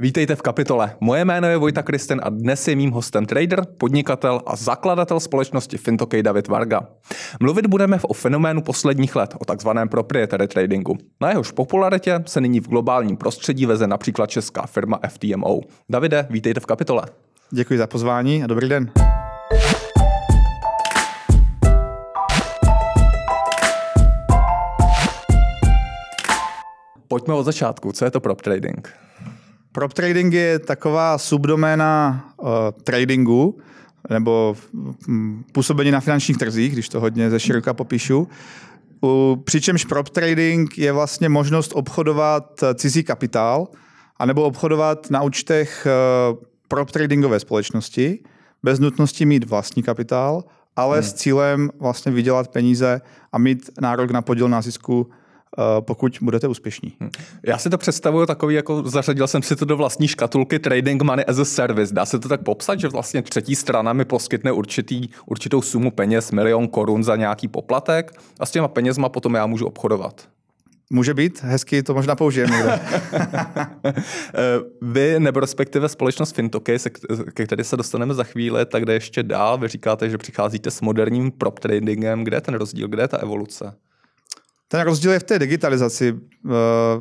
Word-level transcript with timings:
Vítejte 0.00 0.36
v 0.36 0.42
kapitole. 0.42 0.96
Moje 1.00 1.24
jméno 1.24 1.48
je 1.48 1.56
Vojta 1.56 1.82
Kristen 1.82 2.20
a 2.24 2.28
dnes 2.28 2.68
je 2.68 2.76
mým 2.76 2.90
hostem 2.90 3.26
trader, 3.26 3.66
podnikatel 3.78 4.42
a 4.46 4.56
zakladatel 4.56 5.20
společnosti 5.20 5.78
Fintokej 5.78 6.22
David 6.22 6.48
Varga. 6.48 6.80
Mluvit 7.40 7.66
budeme 7.66 7.98
o 8.02 8.12
fenoménu 8.12 8.62
posledních 8.62 9.16
let, 9.16 9.34
o 9.38 9.44
takzvaném 9.44 9.88
proprietary 9.88 10.48
tradingu. 10.48 10.96
Na 11.20 11.30
jehož 11.30 11.50
popularitě 11.50 12.22
se 12.26 12.40
nyní 12.40 12.60
v 12.60 12.68
globálním 12.68 13.16
prostředí 13.16 13.66
veze 13.66 13.86
například 13.86 14.30
česká 14.30 14.66
firma 14.66 15.00
FTMO. 15.08 15.60
Davide, 15.88 16.26
vítejte 16.30 16.60
v 16.60 16.66
kapitole. 16.66 17.02
Děkuji 17.50 17.78
za 17.78 17.86
pozvání 17.86 18.44
a 18.44 18.46
dobrý 18.46 18.68
den. 18.68 18.90
Pojďme 27.08 27.34
od 27.34 27.42
začátku. 27.42 27.92
Co 27.92 28.04
je 28.04 28.10
to 28.10 28.20
prop 28.20 28.42
trading? 28.42 28.88
Prop 29.78 29.92
trading 29.92 30.34
je 30.34 30.58
taková 30.58 31.18
subdoména 31.18 32.24
uh, 32.36 32.48
tradingu, 32.84 33.58
nebo 34.10 34.56
um, 35.08 35.44
působení 35.52 35.90
na 35.90 36.00
finančních 36.00 36.38
trzích, 36.38 36.72
když 36.72 36.88
to 36.88 37.00
hodně 37.00 37.30
ze 37.30 37.40
široka 37.40 37.74
popíšu. 37.74 38.28
U, 39.04 39.42
přičemž 39.44 39.84
prop 39.84 40.08
trading 40.08 40.78
je 40.78 40.92
vlastně 40.92 41.28
možnost 41.28 41.72
obchodovat 41.74 42.64
cizí 42.74 43.04
kapitál, 43.04 43.68
anebo 44.16 44.42
obchodovat 44.42 45.10
na 45.10 45.22
účtech 45.22 45.86
uh, 46.30 46.38
prop 46.68 46.90
tradingové 46.90 47.40
společnosti, 47.40 48.18
bez 48.62 48.80
nutnosti 48.80 49.26
mít 49.26 49.44
vlastní 49.44 49.82
kapitál, 49.82 50.44
ale 50.76 50.96
hmm. 50.96 51.08
s 51.08 51.12
cílem 51.12 51.70
vlastně 51.80 52.12
vydělat 52.12 52.48
peníze 52.48 53.00
a 53.32 53.38
mít 53.38 53.70
nárok 53.80 54.10
na 54.10 54.22
podíl 54.22 54.48
na 54.48 54.62
zisku 54.62 55.10
Eh, 55.10 55.12
pokud 55.80 56.18
budete 56.22 56.48
úspěšní. 56.48 56.92
Hm. 57.00 57.10
Já 57.46 57.58
si 57.58 57.70
to 57.70 57.78
představuju 57.78 58.26
takový, 58.26 58.54
jako 58.54 58.82
zařadil 58.82 59.26
jsem 59.26 59.42
si 59.42 59.56
to 59.56 59.64
do 59.64 59.76
vlastní 59.76 60.08
škatulky 60.08 60.58
Trading 60.58 61.02
Money 61.02 61.24
as 61.28 61.38
a 61.38 61.44
Service. 61.44 61.94
Dá 61.94 62.06
se 62.06 62.18
to 62.18 62.28
tak 62.28 62.42
popsat, 62.42 62.80
že 62.80 62.88
vlastně 62.88 63.22
třetí 63.22 63.54
strana 63.54 63.92
mi 63.92 64.04
poskytne 64.04 64.52
určitý, 64.52 65.08
určitou 65.26 65.62
sumu 65.62 65.90
peněz, 65.90 66.30
milion 66.30 66.68
korun 66.68 67.04
za 67.04 67.16
nějaký 67.16 67.48
poplatek 67.48 68.12
a 68.40 68.46
s 68.46 68.50
těma 68.50 68.68
penězma 68.68 69.08
potom 69.08 69.34
já 69.34 69.46
můžu 69.46 69.66
obchodovat. 69.66 70.28
Může 70.90 71.14
být, 71.14 71.42
hezky 71.42 71.82
to 71.82 71.94
možná 71.94 72.16
použijeme 72.16 72.62
eh, 73.84 74.00
Vy, 74.82 75.20
nebo 75.20 75.40
respektive 75.40 75.88
společnost 75.88 76.34
Fintoky, 76.34 76.76
ke 77.34 77.46
které 77.46 77.64
se 77.64 77.76
dostaneme 77.76 78.14
za 78.14 78.24
chvíli, 78.24 78.66
tak 78.66 78.84
jde 78.84 78.92
ještě 78.92 79.22
dál. 79.22 79.58
Vy 79.58 79.68
říkáte, 79.68 80.10
že 80.10 80.18
přicházíte 80.18 80.70
s 80.70 80.80
moderním 80.80 81.30
prop 81.30 81.58
tradingem. 81.58 82.24
Kde 82.24 82.36
je 82.36 82.40
ten 82.40 82.54
rozdíl, 82.54 82.88
kde 82.88 83.02
je 83.02 83.08
ta 83.08 83.18
evoluce? 83.18 83.74
Ten 84.68 84.80
rozdíl 84.80 85.12
je 85.12 85.18
v 85.18 85.22
té 85.22 85.38
digitalizaci, 85.38 86.14
eh, 86.46 86.50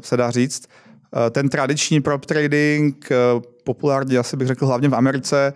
se 0.01 0.17
dá 0.17 0.31
říct. 0.31 0.67
Eh, 0.67 1.29
ten 1.29 1.49
tradiční 1.49 2.01
prop 2.01 2.25
trading, 2.25 3.07
eh, 3.11 3.15
populárně 3.63 4.17
asi 4.17 4.37
bych 4.37 4.47
řekl 4.47 4.65
hlavně 4.65 4.89
v 4.89 4.95
Americe, 4.95 5.53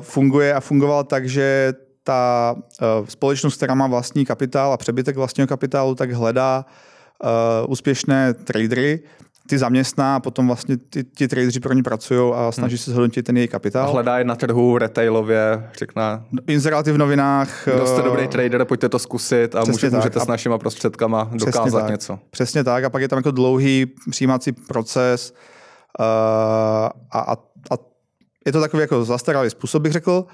funguje 0.00 0.54
a 0.54 0.60
fungoval 0.60 1.04
tak, 1.04 1.28
že 1.28 1.72
ta 2.04 2.54
společnost, 3.08 3.56
která 3.56 3.74
má 3.74 3.86
vlastní 3.86 4.26
kapitál 4.26 4.72
a 4.72 4.76
přebytek 4.76 5.16
vlastního 5.16 5.46
kapitálu, 5.46 5.94
tak 5.94 6.12
hledá 6.12 6.64
úspěšné 7.68 8.34
tradery, 8.34 9.00
ty 9.50 9.58
zaměstná 9.58 10.16
a 10.16 10.20
potom 10.20 10.46
vlastně 10.46 10.76
ty, 10.76 11.04
ty 11.04 11.28
tradeři 11.28 11.60
pro 11.60 11.72
ně 11.72 11.82
pracují 11.82 12.32
a 12.34 12.52
snaží 12.52 12.74
hmm. 12.74 12.78
se 12.78 12.90
zhodnotit 12.90 13.22
ten 13.22 13.36
jejich 13.36 13.50
kapitál. 13.50 13.88
A 13.88 13.92
hledá 13.92 14.18
je 14.18 14.24
na 14.24 14.36
trhu 14.36 14.78
retailově, 14.78 15.70
řekne. 15.78 16.22
Inzeráty 16.46 16.92
v 16.92 16.98
novinách. 16.98 17.68
Kdo 17.74 17.86
jste 17.86 18.02
dobrý 18.02 18.28
trader, 18.28 18.64
pojďte 18.64 18.88
to 18.88 18.98
zkusit 18.98 19.54
a 19.54 19.64
může, 19.64 19.90
můžete 19.90 20.20
s 20.20 20.26
našimi 20.26 20.54
prostředkama 20.58 21.30
dokázat 21.32 21.80
tak. 21.80 21.90
něco. 21.90 22.18
Přesně 22.30 22.64
tak 22.64 22.84
a 22.84 22.90
pak 22.90 23.02
je 23.02 23.08
tam 23.08 23.16
jako 23.16 23.30
dlouhý 23.30 23.86
přijímací 24.10 24.52
proces 24.52 25.34
uh, 25.98 26.04
a, 26.06 26.90
a, 27.12 27.32
a 27.70 27.76
je 28.46 28.52
to 28.52 28.60
takový 28.60 28.80
jako 28.80 29.04
zastaralý 29.04 29.50
způsob, 29.50 29.82
bych 29.82 29.92
řekl, 29.92 30.24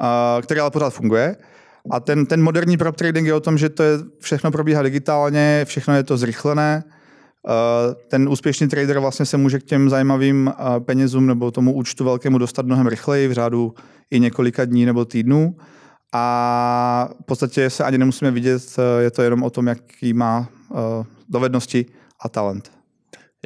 uh, 0.00 0.42
který 0.42 0.60
ale 0.60 0.70
pořád 0.70 0.90
funguje. 0.90 1.36
A 1.90 2.00
ten, 2.00 2.26
ten 2.26 2.42
moderní 2.42 2.76
prop 2.76 2.96
trading 2.96 3.26
je 3.26 3.34
o 3.34 3.40
tom, 3.40 3.58
že 3.58 3.68
to 3.68 3.82
je, 3.82 3.98
všechno 4.20 4.50
probíhá 4.50 4.82
digitálně, 4.82 5.64
všechno 5.68 5.94
je 5.94 6.02
to 6.02 6.16
zrychlené, 6.16 6.84
Eh, 6.84 6.95
ten 8.08 8.28
úspěšný 8.28 8.68
trader 8.68 8.98
vlastně 8.98 9.26
se 9.26 9.36
může 9.36 9.58
k 9.58 9.64
těm 9.64 9.90
zajímavým 9.90 10.48
eh, 10.48 10.80
penězům 10.80 11.26
nebo 11.26 11.50
tomu 11.50 11.74
účtu 11.74 12.04
velkému 12.04 12.38
dostat 12.38 12.66
mnohem 12.66 12.86
rychleji, 12.86 13.28
v 13.28 13.32
řádu 13.32 13.74
i 14.10 14.20
několika 14.20 14.64
dní 14.64 14.86
nebo 14.86 15.04
týdnů. 15.04 15.56
A 16.12 17.08
v 17.22 17.24
podstatě 17.24 17.70
se 17.70 17.84
ani 17.84 17.98
nemusíme 17.98 18.30
vidět, 18.30 18.62
eh, 18.78 19.02
je 19.02 19.10
to 19.10 19.22
jenom 19.22 19.42
o 19.42 19.50
tom, 19.50 19.66
jaký 19.66 20.12
má 20.12 20.48
dovednosti 21.28 21.86
a 22.20 22.28
talent. 22.28 22.70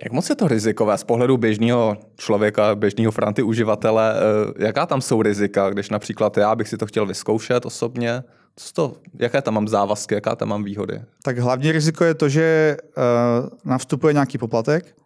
Jak 0.05 0.12
moc 0.12 0.31
je 0.31 0.37
to 0.37 0.49
rizikové 0.49 0.99
z 0.99 1.05
pohledu 1.05 1.37
běžného 1.37 1.97
člověka, 2.16 2.75
běžného 2.75 3.12
franty 3.12 3.43
uživatele? 3.43 4.15
Jaká 4.59 4.87
tam 4.87 5.00
jsou 5.00 5.22
rizika, 5.22 5.71
když 5.71 5.91
například 5.91 6.37
já 6.37 6.55
bych 6.55 6.69
si 6.69 6.77
to 6.77 6.87
chtěl 6.87 7.06
vyzkoušet 7.06 7.66
osobně? 7.66 8.22
Co 8.56 8.72
to, 8.72 8.97
jaké 9.15 9.43
tam 9.43 9.55
mám 9.55 9.69
závazky, 9.69 10.15
jaká 10.15 10.37
tam 10.37 10.49
mám 10.49 10.65
výhody? 10.65 11.03
Tak 11.22 11.38
hlavní 11.38 11.72
riziko 11.72 12.05
je 12.05 12.15
to, 12.15 12.28
že 12.28 12.77
uh, 12.97 13.49
navstupuje 13.65 14.12
nějaký 14.12 14.38
poplatek, 14.38 14.97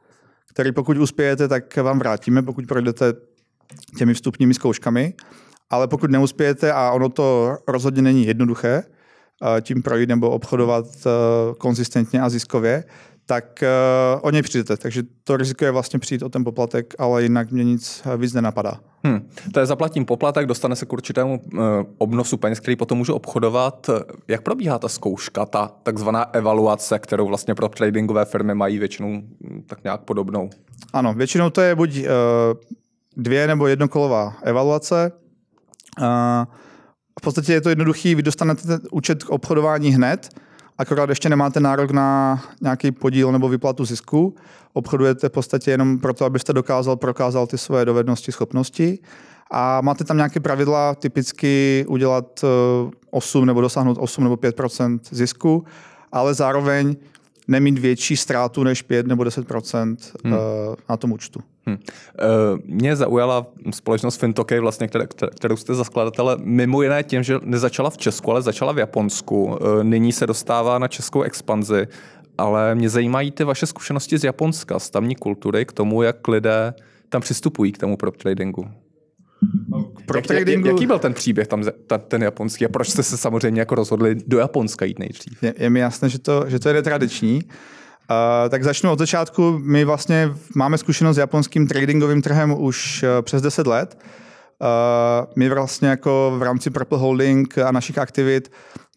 který 0.50 0.72
pokud 0.72 0.96
uspějete, 0.96 1.48
tak 1.48 1.76
vám 1.76 1.98
vrátíme, 1.98 2.42
pokud 2.42 2.66
projdete 2.66 3.12
těmi 3.98 4.14
vstupními 4.14 4.54
zkouškami. 4.54 5.14
Ale 5.70 5.88
pokud 5.88 6.10
neuspějete, 6.10 6.72
a 6.72 6.90
ono 6.90 7.08
to 7.08 7.56
rozhodně 7.68 8.02
není 8.02 8.26
jednoduché, 8.26 8.82
uh, 9.42 9.60
tím 9.60 9.82
projít 9.82 10.08
nebo 10.08 10.30
obchodovat 10.30 10.84
uh, 10.84 11.54
konzistentně 11.58 12.20
a 12.20 12.28
ziskově, 12.28 12.84
tak 13.26 13.62
uh, 13.62 14.20
o 14.22 14.30
něj 14.30 14.42
přijdete. 14.42 14.76
Takže 14.76 15.02
to 15.24 15.36
riziko 15.36 15.64
je 15.64 15.70
vlastně 15.70 15.98
přijít 15.98 16.22
o 16.22 16.28
ten 16.28 16.44
poplatek, 16.44 16.94
ale 16.98 17.22
jinak 17.22 17.50
mě 17.50 17.64
nic 17.64 18.02
víc 18.16 18.34
nenapadá. 18.34 18.80
Hmm. 19.04 19.28
To 19.52 19.60
je 19.60 19.66
zaplatím 19.66 20.04
poplatek, 20.04 20.46
dostane 20.46 20.76
se 20.76 20.86
k 20.86 20.92
určitému 20.92 21.42
uh, 21.54 21.60
obnosu 21.98 22.36
peněz, 22.36 22.60
který 22.60 22.76
potom 22.76 22.98
můžu 22.98 23.14
obchodovat. 23.14 23.90
Jak 24.28 24.42
probíhá 24.42 24.78
ta 24.78 24.88
zkouška, 24.88 25.46
ta 25.46 25.70
takzvaná 25.82 26.34
evaluace, 26.34 26.98
kterou 26.98 27.26
vlastně 27.26 27.54
pro 27.54 27.68
tradingové 27.68 28.24
firmy 28.24 28.54
mají 28.54 28.78
většinou 28.78 29.08
hm, 29.08 29.62
tak 29.66 29.84
nějak 29.84 30.00
podobnou? 30.00 30.50
Ano, 30.92 31.14
většinou 31.14 31.50
to 31.50 31.60
je 31.60 31.74
buď 31.74 31.98
uh, 31.98 32.04
dvě 33.16 33.46
nebo 33.46 33.66
jednokolová 33.66 34.36
evaluace. 34.42 35.12
Uh, 36.00 36.06
v 37.20 37.22
podstatě 37.22 37.52
je 37.52 37.60
to 37.60 37.68
jednoduchý, 37.68 38.14
vy 38.14 38.22
dostanete 38.22 38.62
ten 38.66 38.80
účet 38.92 39.24
k 39.24 39.30
obchodování 39.30 39.90
hned, 39.90 40.28
akorát 40.78 41.08
ještě 41.08 41.28
nemáte 41.28 41.60
nárok 41.60 41.90
na 41.90 42.40
nějaký 42.60 42.92
podíl 42.92 43.32
nebo 43.32 43.48
vyplatu 43.48 43.84
zisku. 43.84 44.34
Obchodujete 44.72 45.28
v 45.28 45.32
podstatě 45.32 45.70
jenom 45.70 45.98
proto, 45.98 46.24
abyste 46.24 46.52
dokázal, 46.52 46.96
prokázal 46.96 47.46
ty 47.46 47.58
své 47.58 47.84
dovednosti, 47.84 48.32
schopnosti. 48.32 48.98
A 49.50 49.80
máte 49.80 50.04
tam 50.04 50.16
nějaké 50.16 50.40
pravidla, 50.40 50.94
typicky 50.94 51.84
udělat 51.88 52.44
8 53.10 53.42
eh, 53.42 53.46
nebo 53.46 53.60
dosáhnout 53.60 53.96
8 54.00 54.24
nebo 54.24 54.36
5% 54.36 55.00
zisku, 55.10 55.64
ale 56.12 56.34
zároveň 56.34 56.96
nemít 57.48 57.78
větší 57.78 58.16
ztrátu 58.16 58.62
než 58.62 58.82
5 58.82 59.06
nebo 59.06 59.24
10 59.24 59.50
hmm. 59.50 60.34
Eh, 60.34 60.36
na 60.88 60.96
tom 60.96 61.12
účtu. 61.12 61.40
Hmm. 61.66 61.78
Mě 62.64 62.96
zaujala 62.96 63.46
společnost 63.70 64.20
Fintokej, 64.20 64.60
vlastně, 64.60 64.88
kterou 65.36 65.56
jste 65.56 65.74
za 65.74 65.84
skladatele, 65.84 66.36
mimo 66.40 66.82
jiné 66.82 67.02
tím, 67.02 67.22
že 67.22 67.38
nezačala 67.42 67.90
v 67.90 67.98
Česku, 67.98 68.30
ale 68.30 68.42
začala 68.42 68.72
v 68.72 68.78
Japonsku. 68.78 69.58
Eh, 69.60 69.84
nyní 69.84 70.12
se 70.12 70.26
dostává 70.26 70.78
na 70.78 70.88
českou 70.88 71.22
expanzi, 71.22 71.86
ale 72.38 72.74
mě 72.74 72.90
zajímají 72.90 73.30
ty 73.30 73.44
vaše 73.44 73.66
zkušenosti 73.66 74.18
z 74.18 74.24
Japonska, 74.24 74.78
z 74.78 74.90
tamní 74.90 75.14
kultury, 75.14 75.64
k 75.64 75.72
tomu, 75.72 76.02
jak 76.02 76.28
lidé 76.28 76.74
tam 77.08 77.20
přistupují 77.20 77.72
k 77.72 77.78
tomu 77.78 77.96
prop 77.96 78.16
tradingu. 78.16 78.68
Pro 80.06 80.18
jak, 80.18 80.26
tradingu... 80.26 80.68
Jaký 80.68 80.86
byl 80.86 80.98
ten 80.98 81.14
příběh 81.14 81.48
tam, 81.48 81.64
ten 82.08 82.22
japonský 82.22 82.64
a 82.64 82.68
proč 82.68 82.88
jste 82.88 83.02
se 83.02 83.16
samozřejmě 83.16 83.60
jako 83.60 83.74
rozhodli 83.74 84.16
do 84.26 84.38
Japonska 84.38 84.84
jít 84.84 84.98
nejdřív? 84.98 85.42
Je, 85.42 85.54
je 85.58 85.70
mi 85.70 85.80
jasné, 85.80 86.08
že 86.08 86.18
to, 86.18 86.44
že 86.48 86.58
to 86.58 86.68
je 86.68 86.74
netradiční. 86.74 87.42
Uh, 88.10 88.48
tak 88.48 88.64
začnu 88.64 88.92
od 88.92 88.98
začátku. 88.98 89.60
My 89.62 89.84
vlastně 89.84 90.30
máme 90.54 90.78
zkušenost 90.78 91.16
s 91.16 91.18
japonským 91.18 91.66
tradingovým 91.66 92.22
trhem 92.22 92.54
už 92.58 93.02
uh, 93.02 93.22
přes 93.22 93.42
10 93.42 93.66
let. 93.66 93.98
Uh, 94.58 94.68
my 95.36 95.48
vlastně 95.48 95.88
jako 95.88 96.34
v 96.38 96.42
rámci 96.42 96.70
Purple 96.70 96.98
Holding 96.98 97.58
a 97.58 97.72
našich 97.72 97.98
aktivit 97.98 98.52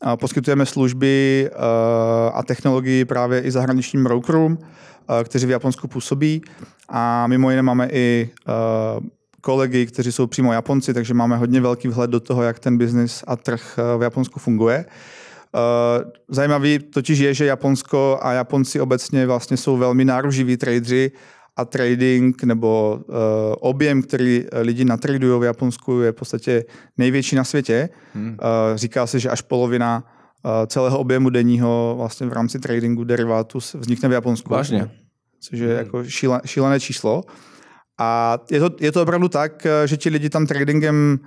uh, 0.06 0.16
poskytujeme 0.16 0.66
služby 0.66 1.50
uh, 1.52 1.58
a 2.34 2.44
technologii 2.44 3.06
právě 3.06 3.42
i 3.42 3.52
zahraničním 3.52 4.04
brokerům, 4.04 4.58
kteří 5.24 5.46
v 5.46 5.50
Japonsku 5.50 5.88
působí. 5.88 6.42
A 6.90 7.28
mimo 7.28 7.50
jiné 7.50 7.62
máme 7.62 7.90
i 7.92 8.30
kolegy, 9.48 9.86
kteří 9.86 10.12
jsou 10.12 10.28
přímo 10.28 10.54
Japonci, 10.54 10.94
takže 10.94 11.14
máme 11.14 11.38
hodně 11.38 11.62
velký 11.62 11.88
vhled 11.88 12.12
do 12.12 12.20
toho, 12.20 12.44
jak 12.44 12.60
ten 12.60 12.78
biznis 12.78 13.24
a 13.28 13.36
trh 13.36 13.80
v 13.98 14.02
Japonsku 14.02 14.40
funguje. 14.40 14.86
Eh, 14.86 16.04
zajímavý 16.28 16.80
totiž 16.80 17.20
je, 17.20 17.34
že 17.34 17.46
Japonsko 17.46 18.20
a 18.22 18.34
Japonci 18.34 18.80
obecně 18.80 19.26
vlastně 19.26 19.58
jsou 19.58 19.78
velmi 19.78 20.06
náruživí 20.06 20.58
tradeři 20.58 21.12
a 21.56 21.66
trading 21.66 22.44
nebo 22.44 23.00
uh, 23.00 23.16
objem, 23.60 24.02
který 24.02 24.46
lidi 24.52 24.86
natradují 24.86 25.42
v 25.42 25.44
Japonsku, 25.44 26.02
je 26.02 26.12
v 26.12 26.16
podstatě 26.16 26.66
největší 26.98 27.36
na 27.36 27.44
světě. 27.44 27.90
Hmm. 28.14 28.30
Uh, 28.30 28.38
říká 28.76 29.08
se, 29.08 29.20
že 29.20 29.30
až 29.30 29.42
polovina 29.42 30.04
uh, 30.04 30.52
celého 30.68 31.00
objemu 31.00 31.30
denního 31.30 31.96
vlastně 31.98 32.28
v 32.28 32.34
rámci 32.34 32.60
tradingu 32.60 33.04
derivátu 33.04 33.58
vznikne 33.58 34.10
v 34.10 34.12
Japonsku. 34.12 34.54
Vážně. 34.54 34.92
Což 35.40 35.60
je 35.60 35.68
hmm. 35.68 35.78
jako 35.78 36.04
šílené 36.46 36.80
číslo. 36.80 37.24
A 37.98 38.40
je 38.52 38.60
to, 38.60 38.70
je 38.80 38.92
to 38.92 39.02
opravdu 39.02 39.28
tak, 39.28 39.68
že 39.86 39.98
ti 39.98 40.10
lidi 40.10 40.30
tam 40.30 40.48
tradingem 40.48 41.20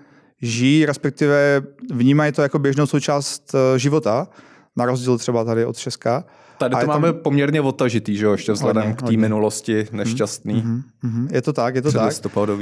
žijí, 0.42 0.86
respektive 0.86 1.62
vnímají 1.92 2.32
to 2.32 2.42
jako 2.42 2.58
běžnou 2.58 2.86
součást 2.86 3.54
eh, 3.54 3.78
života, 3.78 4.28
na 4.76 4.86
rozdíl 4.86 5.18
třeba 5.18 5.44
tady 5.44 5.64
od 5.64 5.76
Česka. 5.76 6.24
Tady 6.58 6.76
to 6.80 6.86
máme 6.86 7.12
tam... 7.12 7.22
poměrně 7.22 7.60
odtažitý, 7.60 8.16
že 8.16 8.24
jo, 8.24 8.32
ještě 8.32 8.52
vzhledem 8.52 8.82
hodně, 8.82 8.94
k 8.94 9.02
té 9.02 9.16
minulosti 9.16 9.86
nešťastný. 9.92 10.54
Mm, 10.54 10.82
mm, 11.02 11.20
mm, 11.20 11.28
je 11.32 11.42
to 11.42 11.52
tak, 11.52 11.74
je 11.74 11.82
to 11.82 11.92
tak. 11.92 12.12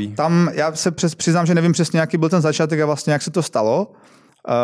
Tam 0.09 0.51
já 0.53 0.75
se 0.75 0.91
přes, 0.91 1.15
přiznám, 1.15 1.47
že 1.47 1.55
nevím 1.55 1.73
přesně, 1.73 2.01
jaký 2.01 2.17
byl 2.17 2.29
ten 2.29 2.41
začátek 2.41 2.81
a 2.81 2.87
vlastně 2.87 3.13
jak 3.13 3.23
se 3.23 3.31
to 3.31 3.43
stalo, 3.43 3.87
uh, 3.89 4.55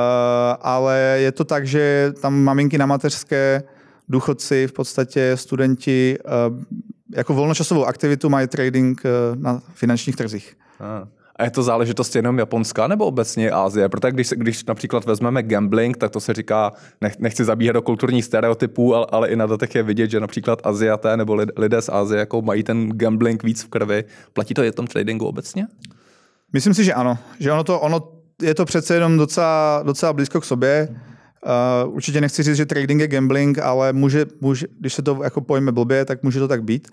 ale 0.60 1.16
je 1.18 1.32
to 1.32 1.44
tak, 1.44 1.66
že 1.66 2.12
tam 2.20 2.42
maminky 2.42 2.78
na 2.78 2.86
mateřské, 2.86 3.62
důchodci, 4.08 4.66
v 4.66 4.72
podstatě 4.72 5.32
studenti, 5.34 6.18
uh, 6.48 6.62
jako 7.10 7.34
volnočasovou 7.34 7.84
aktivitu 7.84 8.28
mají 8.28 8.48
trading 8.48 9.02
uh, 9.04 9.42
na 9.42 9.62
finančních 9.74 10.16
trzích. 10.16 10.56
Ah. 10.80 11.08
A 11.36 11.44
je 11.44 11.50
to 11.50 11.62
záležitost 11.62 12.16
jenom 12.16 12.38
Japonska 12.38 12.86
nebo 12.86 13.04
obecně 13.04 13.50
Ázie? 13.50 13.88
Protože 13.88 14.12
když, 14.12 14.28
když 14.28 14.64
například 14.64 15.04
vezmeme 15.04 15.42
gambling, 15.42 15.96
tak 15.96 16.10
to 16.10 16.20
se 16.20 16.34
říká, 16.34 16.72
nech, 17.00 17.18
nechci 17.18 17.44
zabíhat 17.44 17.72
do 17.72 17.82
kulturních 17.82 18.24
stereotypů, 18.24 18.94
ale, 18.94 19.06
ale 19.10 19.28
i 19.28 19.36
na 19.36 19.46
datech 19.46 19.74
je 19.74 19.82
vidět, 19.82 20.10
že 20.10 20.20
například 20.20 20.66
Aziaté 20.66 21.16
nebo 21.16 21.34
lidé 21.56 21.82
z 21.82 21.88
Ázie 21.88 22.18
jako 22.18 22.42
mají 22.42 22.62
ten 22.62 22.88
gambling 22.88 23.42
víc 23.42 23.62
v 23.62 23.68
krvi. 23.68 24.04
Platí 24.32 24.54
to 24.54 24.62
i 24.62 24.70
v 24.70 24.74
tom 24.74 24.86
tradingu 24.86 25.26
obecně? 25.26 25.66
Myslím 26.52 26.74
si, 26.74 26.84
že 26.84 26.94
ano. 26.94 27.18
Že 27.40 27.52
ono, 27.52 27.64
to, 27.64 27.80
ono 27.80 28.08
je 28.42 28.54
to 28.54 28.64
přece 28.64 28.94
jenom 28.94 29.18
docela, 29.18 29.82
docela 29.82 30.12
blízko 30.12 30.40
k 30.40 30.44
sobě. 30.44 30.88
Uh, 31.44 31.94
určitě 31.94 32.20
nechci 32.20 32.42
říct, 32.42 32.56
že 32.56 32.66
trading 32.66 33.00
je 33.00 33.08
gambling, 33.08 33.58
ale 33.58 33.92
může, 33.92 34.26
může, 34.40 34.66
když 34.80 34.94
se 34.94 35.02
to 35.02 35.20
jako 35.24 35.40
pojme 35.40 35.72
blbě, 35.72 36.04
tak 36.04 36.22
může 36.22 36.38
to 36.38 36.48
tak 36.48 36.64
být. 36.64 36.88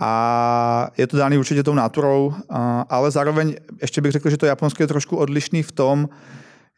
A 0.00 0.90
je 0.98 1.06
to 1.06 1.16
dáný 1.16 1.38
určitě 1.38 1.62
tou 1.62 1.74
naturou, 1.74 2.34
ale 2.88 3.10
zároveň 3.10 3.54
ještě 3.82 4.00
bych 4.00 4.12
řekl, 4.12 4.30
že 4.30 4.36
to 4.36 4.46
Japonsko 4.46 4.82
je 4.82 4.86
trošku 4.86 5.16
odlišný 5.16 5.62
v 5.62 5.72
tom, 5.72 6.08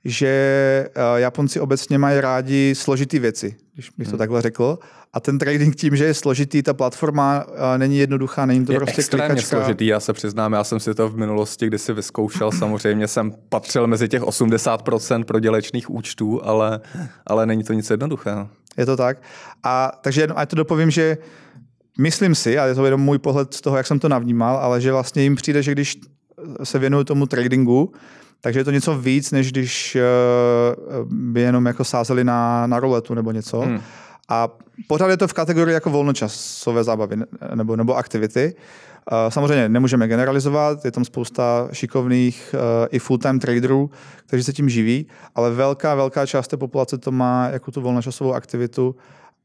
že 0.05 0.89
Japonci 1.17 1.61
obecně 1.61 1.99
mají 1.99 2.21
rádi 2.21 2.75
složitý 2.77 3.19
věci, 3.19 3.57
když 3.75 3.91
bych 3.99 4.09
to 4.09 4.13
hmm. 4.13 4.19
takhle 4.19 4.43
řekl. 4.43 4.79
A 5.13 5.21
ten 5.21 5.39
trading 5.39 5.77
tím, 5.77 5.97
že 5.97 6.05
je 6.05 6.15
složitý, 6.15 6.63
ta 6.63 6.75
platforma 6.75 7.47
není 7.77 7.99
jednoduchá, 7.99 8.47
není 8.47 8.67
to 8.67 8.73
je 8.73 8.79
prostě 8.79 9.01
extrémně 9.01 9.27
klikačka. 9.27 9.57
složitý, 9.57 9.87
já 9.87 10.01
se 10.01 10.13
přiznám, 10.13 10.53
já 10.53 10.65
jsem 10.65 10.81
si 10.81 10.95
to 10.95 11.09
v 11.09 11.17
minulosti 11.17 11.67
kdysi 11.67 11.93
vyzkoušel, 11.93 12.53
samozřejmě 12.59 13.09
jsem 13.09 13.33
patřil 13.49 13.87
mezi 13.87 14.09
těch 14.09 14.23
80% 14.23 15.25
prodělečných 15.25 15.91
účtů, 15.91 16.45
ale, 16.45 16.81
ale 17.27 17.47
není 17.47 17.65
to 17.65 17.73
nic 17.73 17.91
jednoduchého. 17.91 18.49
Je 18.77 18.87
to 18.87 18.97
tak. 18.97 19.23
A 19.63 19.93
takže 20.03 20.27
a 20.27 20.47
to 20.47 20.57
dopovím, 20.57 20.91
že 20.91 21.19
myslím 21.99 22.35
si, 22.35 22.59
a 22.59 22.67
je 22.67 22.75
to 22.75 22.85
jenom 22.85 23.01
můj 23.01 23.19
pohled 23.19 23.55
z 23.55 23.61
toho, 23.61 23.77
jak 23.77 23.87
jsem 23.87 23.99
to 23.99 24.09
navnímal, 24.09 24.57
ale 24.57 24.81
že 24.81 24.93
vlastně 24.93 25.23
jim 25.23 25.37
přijde, 25.37 25.63
že 25.63 25.73
když 25.73 25.99
se 26.65 26.79
věnují 26.79 27.05
tomu 27.05 27.27
tradingu, 27.27 27.93
takže 28.41 28.61
je 28.61 28.65
to 28.65 28.71
něco 28.71 28.99
víc, 28.99 29.31
než 29.31 29.53
když 29.53 29.97
uh, 29.97 31.13
by 31.13 31.41
jenom 31.41 31.67
jako 31.67 31.85
sázeli 31.85 32.25
na, 32.25 32.67
na 32.67 32.81
roletu 32.81 33.15
nebo 33.15 33.33
něco. 33.33 33.61
Hmm. 33.61 33.81
A 34.29 34.49
pořád 34.87 35.09
je 35.09 35.17
to 35.17 35.29
v 35.29 35.33
kategorii 35.33 35.75
jako 35.75 35.91
volnočasové 35.91 36.85
zábavy 36.85 37.17
nebo, 37.55 37.77
nebo 37.77 37.97
aktivity. 37.97 38.55
Uh, 39.13 39.19
samozřejmě 39.29 39.69
nemůžeme 39.69 40.09
generalizovat, 40.09 40.85
je 40.85 40.91
tam 40.91 41.05
spousta 41.05 41.69
šikovných 41.73 42.55
i 42.91 42.99
full-time 42.99 43.39
traderů, 43.39 43.91
kteří 44.27 44.45
se 44.45 44.53
tím 44.53 44.69
živí, 44.69 45.07
ale 45.35 45.51
velká, 45.51 45.95
velká 45.95 46.27
část 46.27 46.49
té 46.49 46.57
populace 46.57 46.99
to 46.99 47.13
má 47.13 47.49
jako 47.49 47.71
tu 47.71 47.81
volnočasovou 47.81 48.35
aktivitu 48.35 48.97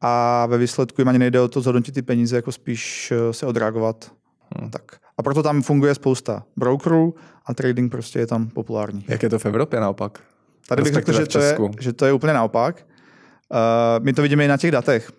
a 0.04 0.46
ve 0.46 0.58
výsledku 0.58 1.02
jim 1.02 1.08
ani 1.08 1.20
nejde 1.20 1.40
o 1.40 1.48
to 1.48 1.62
zhodnotit 1.62 1.92
ty 1.92 2.02
peníze, 2.02 2.36
jako 2.36 2.52
spíš 2.52 3.12
eh, 3.12 3.34
se 3.34 3.46
odreagovat. 3.46 4.12
Hmm. 4.56 4.70
Tak. 4.70 5.03
A 5.18 5.24
proto 5.24 5.44
tam 5.44 5.62
funguje 5.62 5.96
spousta 5.96 6.44
brokerů 6.56 7.16
a 7.46 7.54
trading 7.54 7.92
prostě 7.92 8.20
je 8.20 8.28
tam 8.28 8.48
populární. 8.48 9.06
Jak 9.08 9.24
je 9.24 9.30
to 9.30 9.40
v 9.40 9.46
Evropě 9.46 9.80
naopak? 9.80 10.20
Tady 10.68 10.84
bych 10.84 10.94
řekl, 10.94 11.14
že 11.14 11.26
to, 11.26 11.40
je, 11.40 11.58
že 11.80 11.94
to 11.94 12.06
je 12.06 12.14
úplně 12.14 12.34
naopak. 12.34 12.86
Uh, 13.50 14.06
my 14.06 14.14
to 14.14 14.22
vidíme 14.22 14.46
i 14.46 14.48
na 14.48 14.58
těch 14.58 14.72
datech. 14.72 15.12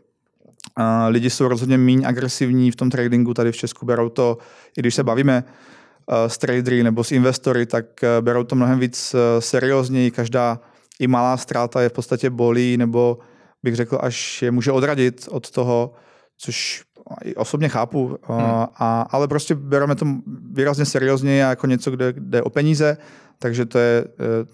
Uh, 0.78 0.84
lidi 1.08 1.30
jsou 1.30 1.48
rozhodně 1.48 1.78
méně 1.78 2.06
agresivní 2.06 2.70
v 2.70 2.76
tom 2.76 2.90
tradingu 2.90 3.34
tady 3.34 3.52
v 3.52 3.56
Česku. 3.56 3.86
Berou 3.86 4.08
to, 4.08 4.38
i 4.76 4.80
když 4.80 4.94
se 4.94 5.04
bavíme 5.04 5.44
uh, 5.44 6.16
s 6.26 6.38
tradery 6.38 6.82
nebo 6.82 7.04
s 7.04 7.12
investory, 7.12 7.66
tak 7.66 7.84
uh, 8.02 8.24
berou 8.24 8.44
to 8.44 8.54
mnohem 8.54 8.78
víc 8.78 9.14
uh, 9.14 9.20
seriózněji. 9.40 10.10
Každá 10.10 10.60
i 10.98 11.06
malá 11.06 11.36
ztráta 11.36 11.82
je 11.82 11.88
v 11.88 11.92
podstatě 11.92 12.30
bolí 12.30 12.76
nebo 12.76 13.18
bych 13.62 13.76
řekl, 13.76 13.98
až 14.00 14.42
je 14.42 14.50
může 14.50 14.72
odradit 14.72 15.28
od 15.30 15.50
toho, 15.50 15.92
což 16.38 16.84
i 17.24 17.34
osobně 17.34 17.68
chápu, 17.68 18.06
hmm. 18.06 18.40
a, 18.76 19.06
ale 19.10 19.28
prostě 19.28 19.54
bereme 19.54 19.94
to 19.94 20.06
výrazně 20.50 20.84
seriózně 20.84 21.38
jako 21.38 21.66
něco, 21.66 21.90
kde 21.90 22.12
jde 22.16 22.42
o 22.42 22.50
peníze, 22.50 22.96
takže 23.38 23.66
to 23.66 23.78
je, 23.78 24.04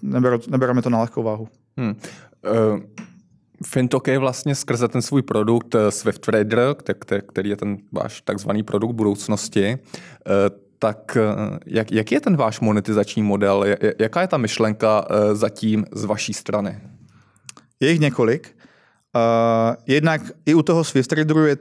e, 0.05 0.37
nebereme 0.47 0.81
to 0.81 0.89
na 0.89 1.01
lehkou 1.01 1.23
váhu. 1.23 1.47
Hmm. 1.77 1.89
Uh... 1.89 2.79
Fintok 3.65 4.07
je 4.07 4.19
vlastně 4.19 4.55
skrze 4.55 4.87
ten 4.87 5.01
svůj 5.01 5.21
produkt 5.21 5.75
Swift 5.89 6.21
Trader, 6.21 6.75
který 7.27 7.49
je 7.49 7.55
ten 7.55 7.77
váš 7.91 8.21
takzvaný 8.21 8.63
produkt 8.63 8.91
budoucnosti, 8.91 9.77
tak 10.79 11.17
jak, 11.65 11.91
jaký 11.91 12.15
je 12.15 12.21
ten 12.21 12.37
váš 12.37 12.59
monetizační 12.59 13.23
model? 13.23 13.65
Jaká 13.99 14.21
je 14.21 14.27
ta 14.27 14.37
myšlenka 14.37 15.05
zatím 15.33 15.85
z 15.91 16.05
vaší 16.05 16.33
strany? 16.33 16.79
Je 17.79 17.91
jich 17.91 17.99
několik. 17.99 18.55
Uh, 19.15 19.75
jednak 19.87 20.21
i 20.45 20.53
u 20.53 20.61
toho 20.61 20.83
Swift 20.83 21.13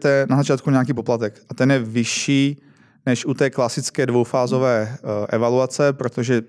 je 0.05 0.27
na 0.29 0.37
začátku 0.37 0.71
nějaký 0.71 0.93
poplatek 0.93 1.41
a 1.49 1.55
ten 1.55 1.71
je 1.71 1.79
vyšší 1.79 2.63
než 3.07 3.27
u 3.27 3.35
té 3.35 3.51
klasické 3.51 4.07
dvoufázové 4.07 4.97
uh, 5.03 5.11
evaluace, 5.29 5.93
protože 5.93 6.43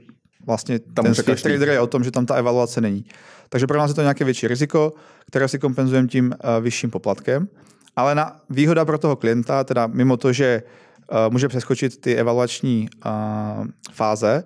vlastně 0.46 0.80
tam 0.80 1.06
ten 1.06 1.16
Swift 1.16 1.44
Trader 1.44 1.70
je 1.70 1.80
o 1.80 1.88
tom, 1.88 2.04
že 2.04 2.12
tam 2.12 2.26
ta 2.26 2.36
evaluace 2.36 2.82
není. 2.82 3.06
Takže 3.50 3.68
pro 3.68 3.78
nás 3.78 3.90
je 3.90 3.94
to 3.94 4.02
nějaké 4.02 4.26
větší 4.26 4.48
riziko, 4.48 4.94
které 5.28 5.48
si 5.48 5.60
kompenzujeme 5.60 6.08
tím 6.08 6.26
uh, 6.26 6.64
vyšším 6.64 6.92
poplatkem. 6.92 7.48
Ale 7.96 8.16
na 8.16 8.36
výhoda 8.50 8.86
pro 8.86 8.98
toho 8.98 9.16
klienta, 9.16 9.64
teda 9.64 9.88
mimo 9.88 10.18
to, 10.18 10.34
že 10.34 10.64
uh, 11.12 11.34
může 11.34 11.48
přeskočit 11.48 12.02
ty 12.02 12.16
evaluační 12.16 12.90
uh, 13.06 13.68
fáze, 13.92 14.44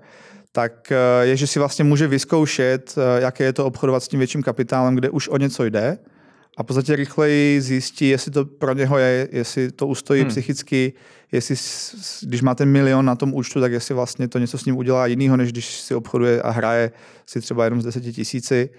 tak 0.51 0.93
je, 1.21 1.37
že 1.37 1.47
si 1.47 1.59
vlastně 1.59 1.83
může 1.83 2.07
vyzkoušet, 2.07 2.95
jaké 3.17 3.43
je 3.43 3.53
to 3.53 3.65
obchodovat 3.65 4.03
s 4.03 4.07
tím 4.07 4.19
větším 4.19 4.43
kapitálem, 4.43 4.95
kde 4.95 5.09
už 5.09 5.27
o 5.27 5.37
něco 5.37 5.65
jde, 5.65 5.97
a 6.57 6.63
v 6.63 6.65
podstatě 6.65 6.95
rychleji 6.95 7.61
zjistí, 7.61 8.09
jestli 8.09 8.31
to 8.31 8.45
pro 8.45 8.73
něho 8.73 8.97
je, 8.97 9.27
jestli 9.31 9.71
to 9.71 9.87
ustojí 9.87 10.21
hmm. 10.21 10.29
psychicky, 10.29 10.93
jestli 11.31 11.55
když 12.21 12.41
má 12.41 12.55
ten 12.55 12.69
milion 12.69 13.05
na 13.05 13.15
tom 13.15 13.33
účtu, 13.33 13.61
tak 13.61 13.71
jestli 13.71 13.95
vlastně 13.95 14.27
to 14.27 14.39
něco 14.39 14.57
s 14.57 14.65
ním 14.65 14.77
udělá 14.77 15.07
jinýho, 15.07 15.37
než 15.37 15.51
když 15.51 15.81
si 15.81 15.95
obchoduje 15.95 16.41
a 16.41 16.49
hraje 16.49 16.91
si 17.25 17.41
třeba 17.41 17.63
jenom 17.63 17.81
z 17.81 17.85
deseti 17.85 18.13
tisíci. 18.13 18.69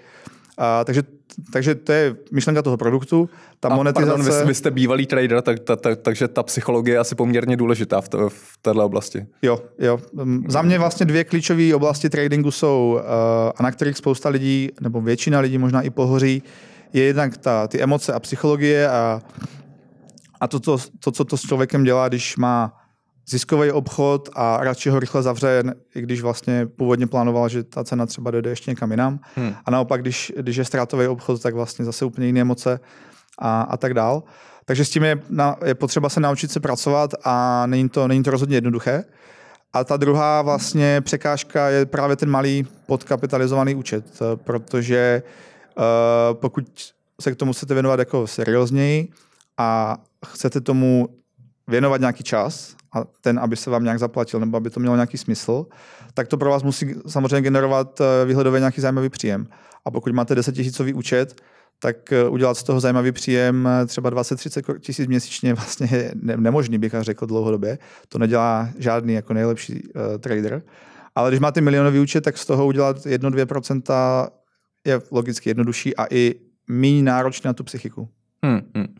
A, 0.57 0.83
takže, 0.83 1.03
takže 1.51 1.75
to 1.75 1.91
je 1.91 2.15
myšlenka 2.31 2.61
toho 2.61 2.77
produktu. 2.77 3.29
Ta 3.59 3.69
a 3.69 3.75
monetizace... 3.75 4.23
Pardon, 4.23 4.41
vy, 4.41 4.47
vy 4.47 4.53
jste 4.53 4.71
bývalý 4.71 5.05
trader, 5.05 5.41
tak, 5.41 5.59
ta, 5.59 5.75
ta, 5.75 5.95
takže 5.95 6.27
ta 6.27 6.43
psychologie 6.43 6.95
je 6.95 6.99
asi 6.99 7.15
poměrně 7.15 7.57
důležitá 7.57 8.01
v, 8.01 8.09
to, 8.09 8.29
v 8.29 8.57
této 8.61 8.85
oblasti. 8.85 9.25
Jo, 9.41 9.61
jo. 9.79 9.99
Za 10.47 10.61
mě 10.61 10.79
vlastně 10.79 11.05
dvě 11.05 11.23
klíčové 11.23 11.75
oblasti 11.75 12.09
tradingu 12.09 12.51
jsou, 12.51 12.93
uh, 12.93 13.01
a 13.55 13.63
na 13.63 13.71
kterých 13.71 13.97
spousta 13.97 14.29
lidí, 14.29 14.69
nebo 14.81 15.01
většina 15.01 15.39
lidí 15.39 15.57
možná 15.57 15.81
i 15.81 15.89
pohoří, 15.89 16.43
je 16.97 17.03
jednak 17.03 17.37
ta, 17.37 17.67
ty 17.67 17.81
emoce 17.81 18.13
a 18.13 18.19
psychologie 18.19 18.89
a, 18.89 19.21
a 20.41 20.47
to, 20.47 20.59
to, 20.59 20.77
to, 20.99 21.11
co 21.11 21.25
to 21.25 21.37
s 21.37 21.41
člověkem 21.41 21.83
dělá, 21.83 22.07
když 22.07 22.37
má 22.37 22.73
ziskový 23.29 23.71
obchod 23.71 24.29
a 24.33 24.57
radši 24.61 24.89
ho 24.89 24.99
rychle 24.99 25.23
zavře, 25.23 25.63
i 25.95 26.01
když 26.01 26.21
vlastně 26.21 26.65
původně 26.65 27.07
plánoval, 27.07 27.49
že 27.49 27.63
ta 27.63 27.83
cena 27.83 28.05
třeba 28.05 28.31
dojde 28.31 28.49
ještě 28.49 28.71
někam 28.71 28.91
jinam. 28.91 29.19
Hmm. 29.35 29.53
A 29.65 29.71
naopak, 29.71 30.01
když, 30.01 30.33
když 30.37 30.55
je 30.55 30.65
ztrátový 30.65 31.07
obchod, 31.07 31.41
tak 31.41 31.53
vlastně 31.53 31.85
zase 31.85 32.05
úplně 32.05 32.27
jiné 32.27 32.41
emoce 32.41 32.79
a, 33.39 33.61
a 33.61 33.77
tak 33.77 33.93
dál. 33.93 34.23
Takže 34.65 34.85
s 34.85 34.89
tím 34.89 35.03
je, 35.03 35.19
na, 35.29 35.55
je 35.65 35.75
potřeba 35.75 36.09
se 36.09 36.19
naučit 36.19 36.51
se 36.51 36.59
pracovat 36.59 37.11
a 37.23 37.65
není 37.65 37.89
to, 37.89 38.07
není 38.07 38.23
to 38.23 38.31
rozhodně 38.31 38.57
jednoduché. 38.57 39.03
A 39.73 39.83
ta 39.83 39.97
druhá 39.97 40.41
vlastně 40.41 41.01
překážka 41.01 41.69
je 41.69 41.85
právě 41.85 42.15
ten 42.15 42.29
malý 42.29 42.67
podkapitalizovaný 42.85 43.75
účet, 43.75 44.05
protože 44.35 45.23
Eh, 45.25 45.56
pokud 46.33 46.93
se 47.21 47.31
k 47.31 47.35
tomu 47.35 47.53
chcete 47.53 47.73
věnovat 47.73 47.99
jako 47.99 48.27
seriózněji 48.27 49.07
a 49.57 49.97
chcete 50.25 50.61
tomu 50.61 51.09
věnovat 51.67 51.99
nějaký 51.99 52.23
čas 52.23 52.75
a 52.93 53.03
ten, 53.21 53.39
aby 53.39 53.55
se 53.55 53.69
vám 53.69 53.83
nějak 53.83 53.99
zaplatil 53.99 54.39
nebo 54.39 54.57
aby 54.57 54.69
to 54.69 54.79
mělo 54.79 54.95
nějaký 54.95 55.17
smysl, 55.17 55.65
tak 56.13 56.27
to 56.27 56.37
pro 56.37 56.49
vás 56.49 56.63
musí 56.63 56.95
samozřejmě 57.07 57.41
generovat 57.41 58.01
eh, 58.01 58.25
výhledově 58.25 58.59
nějaký 58.59 58.81
zajímavý 58.81 59.09
příjem. 59.09 59.47
A 59.85 59.91
pokud 59.91 60.13
máte 60.13 60.35
10 60.35 60.55
tisícový 60.55 60.93
účet, 60.93 61.41
tak 61.79 62.11
eh, 62.13 62.29
udělat 62.29 62.57
z 62.57 62.63
toho 62.63 62.79
zajímavý 62.79 63.11
příjem 63.11 63.69
třeba 63.87 64.11
20-30 64.11 64.79
tisíc 64.79 65.07
měsíčně 65.07 65.53
vlastně 65.53 65.87
je 65.91 66.11
nemožný, 66.15 66.77
bych 66.77 66.95
řekl 66.99 67.25
dlouhodobě. 67.25 67.77
To 68.09 68.19
nedělá 68.19 68.69
žádný 68.77 69.13
jako 69.13 69.33
nejlepší 69.33 69.73
uh, 69.73 70.01
trader. 70.19 70.61
Ale 71.15 71.29
když 71.29 71.39
máte 71.39 71.61
milionový 71.61 71.99
účet, 71.99 72.21
tak 72.21 72.37
z 72.37 72.45
toho 72.45 72.65
udělat 72.65 72.97
1-2% 72.97 74.27
je 74.87 75.01
logicky 75.11 75.49
jednodušší 75.49 75.95
a 75.95 76.05
i 76.09 76.35
méně 76.67 77.03
náročný 77.03 77.47
na 77.47 77.53
tu 77.53 77.63
psychiku. 77.63 78.09
Hmm, 78.45 78.61
hmm. 78.75 78.95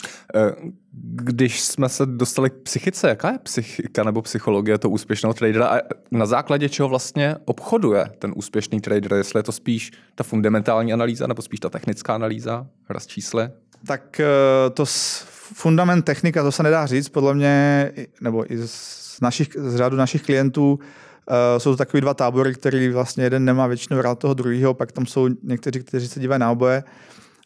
Když 1.13 1.61
jsme 1.61 1.89
se 1.89 2.05
dostali 2.05 2.49
k 2.49 2.53
psychice, 2.53 3.09
jaká 3.09 3.31
je 3.31 3.37
psychika 3.37 4.03
nebo 4.03 4.21
psychologie 4.21 4.77
toho 4.77 4.91
úspěšného 4.91 5.33
tradera 5.33 5.67
a 5.67 5.79
na 6.11 6.25
základě 6.25 6.69
čeho 6.69 6.89
vlastně 6.89 7.35
obchoduje 7.45 8.05
ten 8.19 8.33
úspěšný 8.35 8.81
trader? 8.81 9.13
Jestli 9.13 9.39
je 9.39 9.43
to 9.43 9.51
spíš 9.51 9.91
ta 10.15 10.23
fundamentální 10.23 10.93
analýza 10.93 11.27
nebo 11.27 11.41
spíš 11.41 11.59
ta 11.59 11.69
technická 11.69 12.15
analýza, 12.15 12.67
hra 12.89 12.99
s 12.99 13.07
čísly? 13.07 13.49
Tak 13.87 14.19
eh, 14.19 14.69
to 14.73 14.85
fundament 15.53 16.05
technika, 16.05 16.43
to 16.43 16.51
se 16.51 16.63
nedá 16.63 16.85
říct, 16.85 17.09
podle 17.09 17.33
mě, 17.33 17.91
nebo 18.21 18.53
i 18.53 18.57
z, 18.67 19.17
našich, 19.21 19.47
z 19.57 19.75
řádu 19.75 19.97
našich 19.97 20.23
klientů, 20.23 20.79
Uh, 21.29 21.59
jsou 21.59 21.71
to 21.71 21.77
takový 21.77 22.01
dva 22.01 22.13
tábory, 22.13 22.53
který 22.53 22.89
vlastně 22.89 23.23
jeden 23.23 23.45
nemá 23.45 23.67
většinou 23.67 24.01
rád 24.01 24.19
toho 24.19 24.33
druhého, 24.33 24.73
pak 24.73 24.91
tam 24.91 25.05
jsou 25.05 25.29
někteří, 25.43 25.79
kteří 25.79 26.07
se 26.07 26.19
dívají 26.19 26.39
na 26.39 26.51
oboje. 26.51 26.83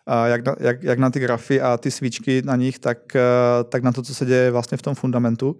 Uh, 0.08 0.26
jak 0.26 0.46
na, 0.46 0.56
jak, 0.60 0.84
jak 0.84 1.00
na 1.00 1.10
ty 1.10 1.20
grafy 1.20 1.62
a 1.62 1.78
ty 1.78 1.92
svíčky 1.92 2.42
na 2.46 2.56
nich, 2.56 2.80
tak, 2.80 3.16
eh, 3.16 3.64
tak 3.70 3.84
na 3.84 3.92
to, 3.92 4.02
co 4.02 4.16
se 4.16 4.26
děje 4.26 4.52
vlastně 4.52 4.78
v 4.78 4.82
tom 4.82 4.96
fundamentu. 4.96 5.52
Uh, 5.52 5.58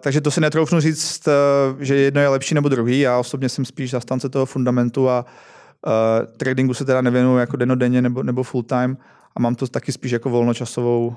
takže 0.00 0.20
to 0.20 0.30
si 0.30 0.40
netroufnu 0.40 0.80
říct, 0.80 1.28
uh, 1.28 1.32
že 1.80 1.96
jedno 1.96 2.20
je 2.20 2.28
lepší 2.28 2.54
nebo 2.54 2.68
druhý. 2.68 3.00
Já 3.00 3.18
osobně 3.18 3.48
jsem 3.48 3.64
spíš 3.64 3.90
zastánce 3.90 4.28
toho 4.28 4.46
fundamentu 4.46 5.08
a 5.10 5.24
uh, 5.86 5.92
tradingu 6.36 6.74
se 6.74 6.84
teda 6.84 7.00
nevěnuju 7.00 7.38
jako 7.38 7.56
denodenně 7.56 8.02
nebo, 8.02 8.22
nebo 8.22 8.42
full 8.42 8.62
time 8.62 8.96
a 9.36 9.40
mám 9.40 9.54
to 9.54 9.66
taky 9.66 9.92
spíš 9.92 10.12
jako 10.12 10.30
volnočasovou 10.30 11.16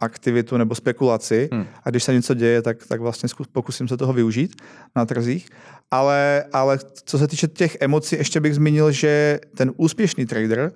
aktivitu 0.00 0.56
nebo 0.56 0.74
spekulaci 0.74 1.48
hmm. 1.52 1.66
a 1.84 1.90
když 1.90 2.04
se 2.04 2.12
něco 2.12 2.34
děje, 2.34 2.62
tak, 2.62 2.86
tak 2.86 3.00
vlastně 3.00 3.28
pokusím 3.52 3.88
se 3.88 3.96
toho 3.96 4.12
využít 4.12 4.62
na 4.96 5.06
trzích. 5.06 5.48
Ale, 5.90 6.44
ale 6.52 6.78
co 7.04 7.18
se 7.18 7.28
týče 7.28 7.48
těch 7.48 7.76
emocí, 7.80 8.16
ještě 8.16 8.40
bych 8.40 8.54
zmínil, 8.54 8.92
že 8.92 9.40
ten 9.56 9.72
úspěšný 9.76 10.26
trader 10.26 10.72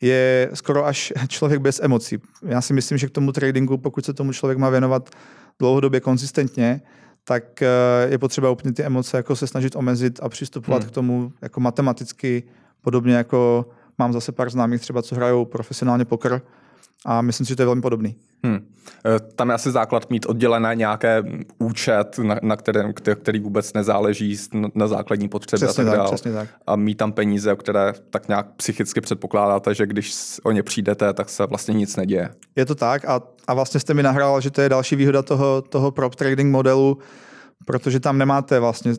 je 0.00 0.50
skoro 0.54 0.86
až 0.86 1.12
člověk 1.28 1.60
bez 1.60 1.80
emocí. 1.82 2.18
Já 2.46 2.60
si 2.60 2.72
myslím, 2.72 2.98
že 2.98 3.06
k 3.06 3.10
tomu 3.10 3.32
tradingu, 3.32 3.78
pokud 3.78 4.04
se 4.04 4.14
tomu 4.14 4.32
člověk 4.32 4.58
má 4.58 4.70
věnovat 4.70 5.10
dlouhodobě 5.58 6.00
konzistentně, 6.00 6.80
tak 7.24 7.62
eh, 7.62 7.68
je 8.08 8.18
potřeba 8.18 8.50
úplně 8.50 8.72
ty 8.72 8.82
emoce 8.82 9.16
jako 9.16 9.36
se 9.36 9.46
snažit 9.46 9.76
omezit 9.76 10.20
a 10.22 10.28
přistupovat 10.28 10.82
hmm. 10.82 10.90
k 10.90 10.94
tomu 10.94 11.32
jako 11.42 11.60
matematicky, 11.60 12.42
podobně 12.80 13.14
jako 13.14 13.66
mám 13.98 14.12
zase 14.12 14.32
pár 14.32 14.50
známých 14.50 14.80
třeba, 14.80 15.02
co 15.02 15.14
hrajou 15.14 15.44
profesionálně 15.44 16.04
poker 16.04 16.42
a 17.06 17.22
myslím 17.22 17.46
si, 17.46 17.48
že 17.48 17.56
to 17.56 17.62
je 17.62 17.66
velmi 17.66 17.82
podobný. 17.82 18.16
Hmm. 18.44 18.66
Tam 19.34 19.48
je 19.48 19.54
asi 19.54 19.70
základ 19.70 20.10
mít 20.10 20.26
oddělené 20.26 20.74
nějaké 20.74 21.22
účet, 21.58 22.18
na, 22.18 22.36
na 22.42 22.56
kterém, 22.56 22.92
který 22.92 23.40
vůbec 23.40 23.72
nezáleží 23.72 24.36
na 24.74 24.86
základní 24.86 25.28
potřeby 25.28 25.66
přesně 25.66 25.84
a 25.84 25.86
tak, 25.86 25.98
tak 25.98 26.06
Přesně 26.06 26.32
tak. 26.32 26.48
A 26.66 26.76
mít 26.76 26.94
tam 26.94 27.12
peníze, 27.12 27.56
které 27.56 27.92
tak 28.10 28.28
nějak 28.28 28.46
psychicky 28.56 29.00
předpokládáte, 29.00 29.74
že 29.74 29.86
když 29.86 30.14
o 30.42 30.52
ně 30.52 30.62
přijdete, 30.62 31.12
tak 31.12 31.28
se 31.28 31.46
vlastně 31.46 31.74
nic 31.74 31.96
neděje. 31.96 32.28
Je 32.56 32.66
to 32.66 32.74
tak 32.74 33.04
a, 33.04 33.22
a 33.46 33.54
vlastně 33.54 33.80
jste 33.80 33.94
mi 33.94 34.02
nahrál, 34.02 34.40
že 34.40 34.50
to 34.50 34.60
je 34.60 34.68
další 34.68 34.96
výhoda 34.96 35.22
toho, 35.22 35.62
toho 35.62 35.90
prop 35.90 36.14
trading 36.14 36.52
modelu, 36.52 36.98
protože 37.66 38.00
tam 38.00 38.18
nemáte 38.18 38.60
vlastně 38.60 38.92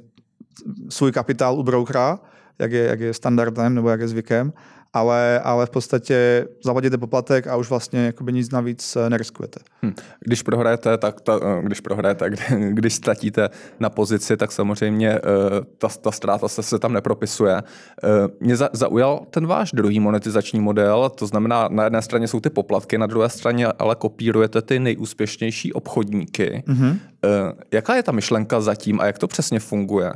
svůj 0.90 1.12
kapitál 1.12 1.60
u 1.60 1.64
brokera, 1.64 2.20
jak 2.60 2.72
je, 2.72 2.84
jak 2.84 3.00
je 3.00 3.14
standardem 3.14 3.76
nebo 3.76 3.90
jak 3.90 4.00
je 4.00 4.08
zvykem, 4.08 4.54
ale, 4.94 5.40
ale 5.40 5.66
v 5.66 5.70
podstatě 5.70 6.48
zavadíte 6.66 6.98
poplatek 6.98 7.48
a 7.48 7.56
už 7.56 7.70
vlastně 7.70 8.06
jakoby 8.06 8.34
nic 8.34 8.52
navíc 8.52 8.96
eh, 8.96 9.10
neriskujete. 9.10 9.60
Hm. 9.86 9.94
Když 10.20 10.44
prohrajete, 10.44 10.98
tak 10.98 11.22
ta, 11.22 11.40
eh, 11.44 11.62
když 11.64 11.80
prohrajete, 11.80 12.30
když 12.70 12.94
ztratíte 12.94 13.50
na 13.80 13.90
pozici, 13.90 14.38
tak 14.38 14.52
samozřejmě 14.52 15.10
eh, 15.10 15.20
ta, 15.78 15.88
ta 15.88 16.12
ztráta 16.12 16.48
se, 16.48 16.64
se 16.64 16.80
tam 16.80 16.94
nepropisuje. 16.94 17.64
Mě 18.40 18.56
za, 18.56 18.70
zaujal 18.74 19.26
ten 19.30 19.48
váš 19.48 19.72
druhý 19.72 20.00
monetizační 20.00 20.60
model, 20.60 21.10
to 21.10 21.28
znamená, 21.28 21.68
na 21.72 21.84
jedné 21.84 22.02
straně 22.02 22.28
jsou 22.28 22.40
ty 22.40 22.50
poplatky, 22.50 22.98
na 22.98 23.06
druhé 23.06 23.30
straně 23.30 23.68
ale 23.68 23.96
kopírujete 23.96 24.62
ty 24.62 24.80
nejúspěšnější 24.80 25.74
obchodníky. 25.74 26.64
Mm-hmm. 26.68 26.98
Jaká 27.72 27.96
je 27.96 28.04
ta 28.04 28.12
myšlenka 28.12 28.62
zatím 28.62 29.00
a 29.00 29.06
jak 29.06 29.18
to 29.18 29.28
přesně 29.28 29.60
funguje? 29.60 30.14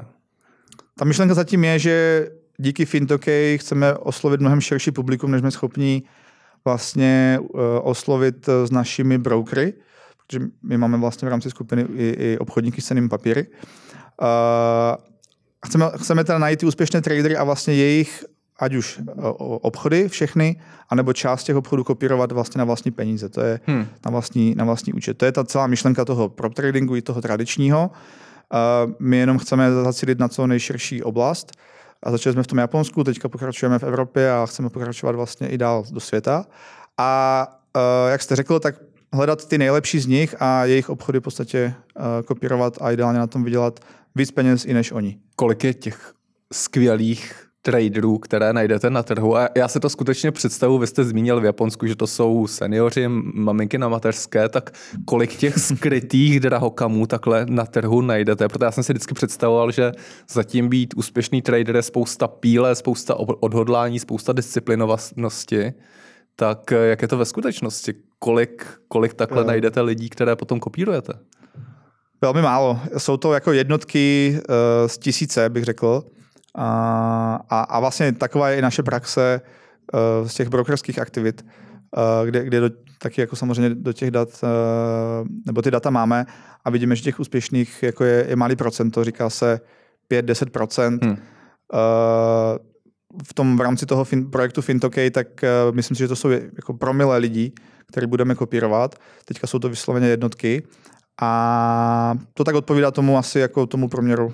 Ta 1.00 1.05
myšlenka 1.05 1.34
zatím 1.34 1.63
je, 1.63 1.79
že 1.79 2.27
díky 2.58 2.86
Fintokej 2.86 3.58
chceme 3.58 3.94
oslovit 3.94 4.42
mnohem 4.42 4.62
širší 4.62 4.92
publikum, 4.92 5.32
než 5.32 5.40
jsme 5.40 5.52
schopni 5.52 6.04
vlastně 6.66 7.40
uh, 7.42 7.60
oslovit 7.82 8.50
s 8.66 8.72
našimi 8.72 9.18
brokery, 9.18 9.74
protože 10.18 10.46
my 10.64 10.78
máme 10.78 10.98
vlastně 10.98 11.26
v 11.26 11.30
rámci 11.30 11.50
skupiny 11.50 11.86
i, 11.96 12.10
i 12.10 12.38
obchodníky 12.38 12.82
s 12.82 12.86
cenými 12.86 13.10
papíry. 13.10 13.48
Uh, 14.22 14.28
chceme, 15.66 15.86
chceme 15.98 16.24
teda 16.24 16.38
najít 16.38 16.60
ty 16.60 16.66
úspěšné 16.66 17.02
tradery 17.02 17.38
a 17.38 17.44
vlastně 17.44 17.74
jejich 17.74 18.26
ať 18.60 18.76
už 18.76 19.00
obchody 19.62 20.10
všechny, 20.10 20.62
anebo 20.90 21.14
část 21.14 21.44
těch 21.44 21.56
obchodů 21.56 21.84
kopírovat 21.84 22.32
vlastně 22.32 22.60
na 22.60 22.66
vlastní 22.66 22.92
peníze. 22.92 23.30
To 23.30 23.42
je 23.42 23.60
hmm. 23.66 23.88
na, 24.06 24.12
vlastní, 24.12 24.56
na 24.56 24.66
vlastní 24.66 24.94
účet. 24.94 25.18
To 25.18 25.26
je 25.26 25.32
ta 25.32 25.44
celá 25.44 25.68
myšlenka 25.68 26.06
toho 26.06 26.30
prop 26.30 26.54
tradingu 26.54 26.96
i 26.96 27.02
toho 27.02 27.22
tradičního. 27.22 27.92
Uh, 28.54 28.92
my 29.00 29.18
jenom 29.18 29.38
chceme 29.38 29.72
zacílit 29.72 30.20
na 30.20 30.28
co 30.28 30.48
nejširší 30.48 31.04
oblast 31.04 31.52
a 32.06 32.12
začali 32.12 32.34
jsme 32.34 32.44
v 32.44 32.48
tom 32.48 32.60
Japonsku, 32.60 33.04
teďka 33.04 33.30
pokračujeme 33.30 33.80
v 33.80 33.84
Evropě 33.84 34.32
a 34.32 34.46
chceme 34.46 34.70
pokračovat 34.70 35.16
vlastně 35.16 35.48
i 35.48 35.58
dál 35.58 35.84
do 35.92 36.00
světa. 36.00 36.46
A 36.98 37.48
uh, 37.76 38.12
jak 38.12 38.22
jste 38.22 38.36
řekl, 38.36 38.60
tak 38.60 38.76
hledat 39.14 39.48
ty 39.48 39.58
nejlepší 39.58 40.00
z 40.00 40.06
nich 40.06 40.36
a 40.40 40.66
jejich 40.66 40.90
obchody 40.90 41.20
v 41.20 41.22
podstatě 41.22 41.74
uh, 41.96 42.04
kopírovat 42.26 42.78
a 42.82 42.92
ideálně 42.92 43.20
na 43.20 43.28
tom 43.28 43.44
vydělat 43.44 43.80
víc 44.16 44.32
peněz 44.32 44.66
i 44.66 44.74
než 44.74 44.92
oni. 44.92 45.18
Kolik 45.36 45.64
je 45.64 45.74
těch 45.74 46.14
skvělých 46.54 47.45
traderů, 47.65 48.17
které 48.17 48.53
najdete 48.53 48.89
na 48.89 49.03
trhu. 49.03 49.38
A 49.38 49.50
já 49.57 49.67
se 49.67 49.79
to 49.79 49.89
skutečně 49.89 50.31
představu, 50.31 50.77
vy 50.77 50.88
jste 50.88 51.03
zmínil 51.03 51.41
v 51.41 51.45
Japonsku, 51.45 51.88
že 51.88 51.95
to 51.95 52.07
jsou 52.07 52.48
seniori, 52.48 53.07
maminky 53.34 53.77
na 53.77 53.89
mateřské, 53.89 54.50
tak 54.50 54.74
kolik 55.05 55.36
těch 55.36 55.57
skrytých 55.57 56.39
drahokamů 56.39 57.07
takhle 57.07 57.45
na 57.50 57.65
trhu 57.65 58.01
najdete? 58.01 58.48
Protože 58.48 58.65
já 58.65 58.72
jsem 58.72 58.84
si 58.84 58.93
vždycky 58.93 59.13
představoval, 59.13 59.72
že 59.72 59.91
zatím 60.29 60.69
být 60.69 60.93
úspěšný 60.98 61.41
trader 61.41 61.75
je 61.75 61.81
spousta 61.81 62.27
píle, 62.27 62.75
spousta 62.75 63.15
odhodlání, 63.17 64.00
spousta 64.00 64.34
disciplinovanosti. 64.34 65.74
Tak 66.36 66.72
jak 66.72 67.01
je 67.01 67.07
to 67.07 67.17
ve 67.17 67.25
skutečnosti? 67.25 67.93
Kolik, 68.19 68.67
kolik 68.88 69.13
takhle 69.13 69.41
no. 69.41 69.48
najdete 69.48 69.81
lidí, 69.81 70.10
které 70.10 70.36
potom 70.36 70.60
kopírujete? 70.60 71.13
Velmi 72.22 72.41
málo. 72.41 72.79
Jsou 72.98 73.17
to 73.17 73.34
jako 73.34 73.51
jednotky 73.51 74.38
uh, 74.38 74.88
z 74.88 74.98
tisíce, 74.98 75.50
bych 75.50 75.63
řekl. 75.63 76.03
A, 76.56 77.40
a, 77.50 77.60
a 77.60 77.80
vlastně 77.80 78.12
taková 78.12 78.50
je 78.50 78.58
i 78.58 78.62
naše 78.62 78.84
praxe 78.84 79.42
uh, 79.94 80.28
z 80.28 80.34
těch 80.34 80.50
brokerských 80.50 81.00
aktivit, 81.00 81.46
uh, 81.98 82.28
kde, 82.28 82.44
kde 82.44 82.60
do, 82.60 82.70
taky 83.00 83.22
jako 83.22 83.36
samozřejmě 83.36 83.76
do 83.76 83.94
těch 83.94 84.12
dat, 84.12 84.30
uh, 84.44 85.28
nebo 85.46 85.62
ty 85.62 85.72
data 85.72 85.90
máme 85.90 86.26
a 86.66 86.70
vidíme, 86.70 86.96
že 86.96 87.04
těch 87.04 87.20
úspěšných 87.20 87.84
jako 87.84 88.04
je, 88.04 88.26
je 88.30 88.36
malý 88.36 88.56
procento, 88.56 89.04
říká 89.04 89.30
se 89.30 89.60
5-10%. 90.12 91.00
Hmm. 91.04 91.12
Uh, 91.12 91.18
v 93.28 93.34
tom 93.34 93.58
v 93.58 93.62
rámci 93.62 93.86
toho 93.86 94.04
fin, 94.04 94.32
projektu 94.32 94.62
Fintokej, 94.62 95.12
tak 95.12 95.28
myslím 95.72 95.96
si, 95.96 96.00
že 96.04 96.08
to 96.08 96.16
jsou 96.16 96.30
jako 96.30 96.74
promile 96.74 97.18
lidí, 97.18 97.54
které 97.88 98.08
budeme 98.08 98.36
kopírovat. 98.36 98.96
Teďka 99.26 99.48
jsou 99.48 99.60
to 99.60 99.70
vysloveně 99.70 100.08
jednotky. 100.08 100.64
A 101.22 102.14
to 102.34 102.44
tak 102.44 102.56
odpovídá 102.56 102.92
tomu 102.92 103.18
asi 103.18 103.40
jako 103.40 103.66
tomu 103.66 103.88
proměru 103.88 104.34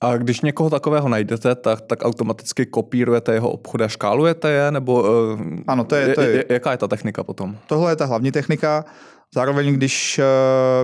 a 0.00 0.16
když 0.16 0.40
někoho 0.40 0.70
takového 0.70 1.08
najdete, 1.08 1.54
tak, 1.54 1.80
tak 1.80 2.04
automaticky 2.04 2.66
kopírujete 2.66 3.34
jeho 3.34 3.50
obchod 3.50 3.80
a 3.80 3.88
škálujete 3.88 4.50
je? 4.50 4.70
Nebo 4.70 5.02
uh, 5.02 5.40
ano, 5.66 5.84
to 5.84 5.94
je, 5.94 6.14
to 6.14 6.20
je, 6.20 6.44
jaká 6.48 6.70
je 6.70 6.76
ta 6.76 6.88
technika 6.88 7.24
potom? 7.24 7.56
Tohle 7.66 7.92
je 7.92 7.96
ta 7.96 8.04
hlavní 8.04 8.32
technika. 8.32 8.84
Zároveň, 9.34 9.74
když 9.74 10.20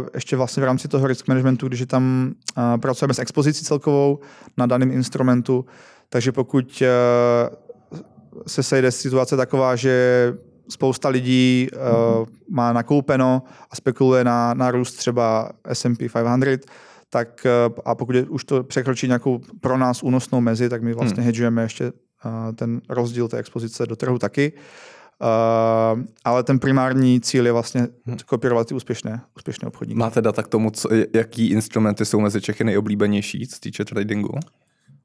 uh, 0.01 0.09
ještě 0.15 0.37
vlastně 0.37 0.61
v 0.61 0.65
rámci 0.65 0.89
toho 0.89 1.07
risk 1.07 1.29
managementu, 1.29 1.69
když 1.69 1.85
tam 1.87 2.33
uh, 2.57 2.81
pracujeme 2.81 3.15
s 3.15 3.19
expozicí 3.19 3.65
celkovou 3.65 4.19
na 4.57 4.67
daném 4.67 4.91
instrumentu, 4.91 5.65
takže 6.09 6.33
pokud 6.33 6.83
uh, 6.83 7.99
se 8.47 8.63
sejde 8.63 8.91
situace 8.91 9.37
taková, 9.37 9.77
že 9.77 10.35
spousta 10.69 11.09
lidí 11.09 11.69
uh, 11.73 12.27
má 12.49 12.73
nakoupeno 12.73 13.43
a 13.71 13.77
spekuluje 13.77 14.25
na, 14.25 14.55
na 14.55 14.71
růst 14.71 14.93
třeba 14.93 15.51
S&P 15.65 16.09
500, 16.09 16.67
tak 17.15 17.47
eh, 17.47 17.51
a 17.85 17.95
pokud 17.95 18.17
je, 18.17 18.23
už 18.23 18.45
to 18.45 18.63
překročí 18.63 19.07
nějakou 19.07 19.41
pro 19.61 19.79
nás 19.79 20.03
únosnou 20.03 20.41
mezi, 20.41 20.69
tak 20.69 20.83
my 20.83 20.95
vlastně 20.95 21.21
hmm. 21.21 21.27
hedžujeme 21.27 21.63
ještě 21.63 21.93
uh, 21.93 22.53
ten 22.55 22.81
rozdíl 22.89 23.29
té 23.29 23.39
expozice 23.39 23.87
do 23.87 23.97
trhu 23.97 24.19
taky. 24.19 24.53
Uh, 24.53 26.03
ale 26.25 26.43
ten 26.43 26.59
primární 26.59 27.21
cíl 27.21 27.47
je 27.47 27.53
vlastně 27.53 27.89
hmm. 28.07 28.17
kopírovat 28.27 28.69
ty 28.69 28.75
úspěšné, 28.75 29.21
úspěšné 29.37 29.69
obchodníky. 29.69 29.99
Máte 29.99 30.23
data 30.23 30.43
k 30.43 30.49
tomu, 30.49 30.71
co, 30.71 30.89
jaký 31.15 31.51
instrumenty 31.51 32.05
jsou 32.05 32.21
mezi 32.21 32.41
Čechy 32.41 32.65
nejoblíbenější, 32.65 33.47
co 33.47 33.61
týče 33.61 33.85
tradingu? 33.85 34.39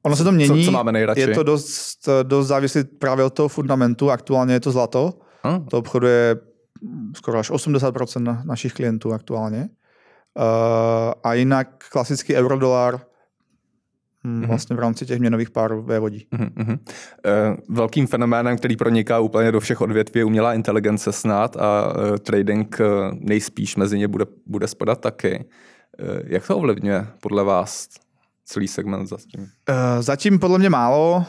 Ono 0.02 0.16
se 0.16 0.24
to 0.24 0.32
mění. 0.32 0.64
Co, 0.64 0.64
co 0.64 0.70
máme 0.70 0.92
nejradši? 0.92 1.20
Je 1.20 1.34
to 1.34 1.42
dost, 1.42 2.08
dost 2.22 2.46
závislý 2.46 2.84
právě 2.84 3.24
od 3.24 3.34
toho 3.34 3.48
fundamentu. 3.48 4.10
Aktuálně 4.10 4.54
je 4.54 4.60
to 4.60 4.70
zlato. 4.70 5.14
Hmm. 5.42 5.64
To 5.64 5.78
obchoduje 5.78 6.36
skoro 7.16 7.38
až 7.38 7.50
80% 7.50 8.22
na 8.22 8.42
našich 8.44 8.72
klientů 8.72 9.12
aktuálně. 9.12 9.68
Uh, 10.38 10.44
a 11.24 11.34
jinak 11.34 11.68
klasický 11.92 12.34
eurodolar 12.34 13.00
mm-hmm. 14.24 14.46
vlastně 14.46 14.76
v 14.76 14.78
rámci 14.78 15.06
těch 15.06 15.20
měnových 15.20 15.50
párů 15.50 15.82
vévodí. 15.82 16.26
Mm-hmm. 16.32 16.78
Velkým 17.68 18.06
fenoménem, 18.06 18.56
který 18.56 18.76
proniká 18.76 19.18
úplně 19.18 19.52
do 19.52 19.60
všech 19.60 19.80
odvětví, 19.80 20.18
je 20.18 20.24
umělá 20.24 20.54
inteligence 20.54 21.12
snad 21.12 21.56
a 21.56 21.94
uh, 21.96 22.16
trading 22.16 22.78
nejspíš 23.12 23.76
mezi 23.76 23.98
ně 23.98 24.08
bude, 24.08 24.24
bude 24.46 24.68
spadat 24.68 25.00
taky. 25.00 25.44
Jak 26.24 26.46
to 26.46 26.56
ovlivňuje 26.56 27.06
podle 27.20 27.44
vás 27.44 27.88
celý 28.44 28.68
segment 28.68 29.06
zatím? 29.06 29.48
Zatím 30.00 30.38
podle 30.38 30.58
mě 30.58 30.70
málo. 30.70 31.24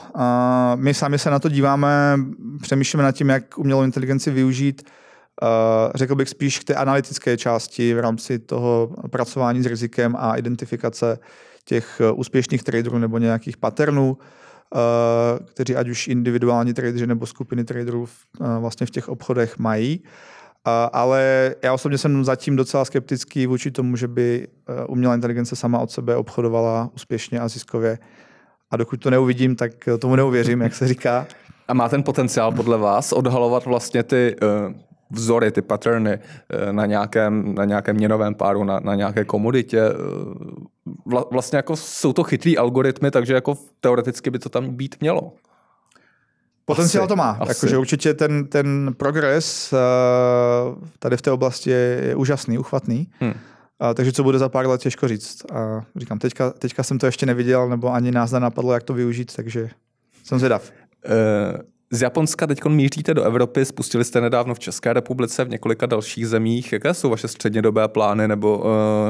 My 0.76 0.94
sami 0.94 1.20
se 1.20 1.30
na 1.30 1.40
to 1.40 1.50
díváme, 1.50 2.20
přemýšlíme 2.62 3.04
nad 3.04 3.12
tím, 3.12 3.30
jak 3.30 3.58
umělou 3.58 3.84
inteligenci 3.84 4.32
využít. 4.32 4.90
Řekl 5.96 6.16
bych 6.16 6.30
spíš 6.30 6.60
k 6.60 6.64
té 6.64 6.76
analytické 6.76 7.38
části 7.38 7.94
v 7.94 8.00
rámci 8.00 8.40
toho 8.40 8.96
pracování 9.10 9.64
s 9.64 9.66
rizikem 9.66 10.16
a 10.20 10.36
identifikace 10.36 11.20
těch 11.66 12.02
eh, 12.02 12.12
úspěšných 12.12 12.64
traderů 12.64 12.98
nebo 12.98 13.18
nějakých 13.18 13.58
patternů, 13.58 14.18
eh, 14.18 14.78
kteří 15.46 15.76
ať 15.76 15.90
už 15.90 16.08
individuální 16.08 16.74
tradeři 16.74 17.08
nebo 17.08 17.26
skupiny 17.26 17.64
traderů 17.64 18.08
eh, 18.08 18.60
vlastně 18.60 18.86
v 18.88 18.92
těch 18.92 19.10
obchodech 19.10 19.60
mají. 19.60 20.04
Ale 20.94 21.56
já 21.64 21.74
osobně 21.74 21.98
jsem 21.98 22.26
zatím 22.26 22.56
docela 22.56 22.86
skeptický 22.86 23.48
vůči 23.48 23.72
tomu, 23.72 23.96
že 23.96 24.08
by 24.08 24.48
umělá 24.88 25.16
inteligence 25.16 25.56
sama 25.56 25.80
od 25.80 25.92
sebe 25.92 26.16
obchodovala 26.16 26.90
úspěšně 26.96 27.40
a 27.40 27.48
ziskově. 27.48 27.98
A 28.72 28.78
dokud 28.78 29.02
to 29.02 29.10
neuvidím, 29.10 29.56
tak 29.56 29.72
tomu 30.00 30.16
neuvěřím, 30.16 30.62
jak 30.62 30.76
se 30.76 30.88
říká. 30.88 31.28
A 31.68 31.74
má 31.74 31.90
ten 31.90 32.04
potenciál 32.04 32.52
podle 32.52 32.78
vás 32.78 33.12
odhalovat 33.12 33.66
vlastně 33.66 34.04
ty 34.04 34.36
vzory, 35.12 35.52
ty 35.52 35.62
patterny 35.62 36.12
eh, 36.14 36.74
na 36.74 36.86
nějakém, 36.86 37.56
na 37.56 37.66
nějakém 37.66 37.96
měnovém 37.96 38.36
páru, 38.36 38.64
na, 38.64 38.80
na 38.80 38.96
nějaké 38.96 39.26
komoditě. 39.26 39.82
Eh, 39.82 39.94
vla, 41.06 41.26
vlastně 41.32 41.58
jako 41.58 41.76
jsou 41.76 42.14
to 42.14 42.24
chytrý 42.24 42.58
algoritmy, 42.58 43.12
takže 43.12 43.34
jako 43.34 43.58
teoreticky 43.80 44.30
by 44.30 44.40
to 44.40 44.50
tam 44.50 44.70
být 44.70 44.96
mělo. 45.02 45.34
Potenciál 46.66 47.04
asi, 47.04 47.10
to 47.10 47.16
má. 47.16 47.40
Jakože 47.48 47.78
určitě 47.78 48.14
ten, 48.14 48.48
ten 48.48 48.94
progres 48.98 49.74
eh, 49.74 49.78
tady 51.00 51.18
v 51.18 51.22
té 51.22 51.32
oblasti 51.32 51.70
je, 51.70 52.02
je 52.08 52.16
úžasný, 52.16 52.58
uchvatný. 52.58 53.08
Hmm. 53.20 53.34
A, 53.80 53.94
takže 53.94 54.12
co 54.12 54.24
bude 54.24 54.40
za 54.40 54.50
pár 54.50 54.68
let, 54.68 54.82
těžko 54.82 55.08
říct. 55.08 55.52
A 55.52 55.86
říkám, 55.96 56.20
teďka, 56.20 56.50
teďka 56.50 56.84
jsem 56.84 57.00
to 57.00 57.06
ještě 57.06 57.26
neviděl, 57.26 57.70
nebo 57.70 57.94
ani 57.94 58.12
nás 58.12 58.32
nenapadlo, 58.32 58.74
jak 58.74 58.84
to 58.84 58.94
využít, 58.94 59.36
takže 59.36 59.70
jsem 60.24 60.40
zvědav. 60.40 60.72
Uh, 61.06 61.62
z 61.92 62.02
Japonska 62.02 62.48
teď 62.48 62.66
míříte 62.66 63.14
do 63.14 63.24
Evropy, 63.24 63.66
spustili 63.66 64.06
jste 64.06 64.22
nedávno 64.22 64.56
v 64.56 64.60
České 64.60 64.94
republice, 64.94 65.46
v 65.46 65.50
několika 65.50 65.86
dalších 65.86 66.28
zemích. 66.28 66.74
Jaké 66.74 66.94
jsou 66.94 67.10
vaše 67.10 67.28
střednědobé 67.28 67.88
plány 67.88 68.28
nebo, 68.28 68.58
uh, 68.58 68.66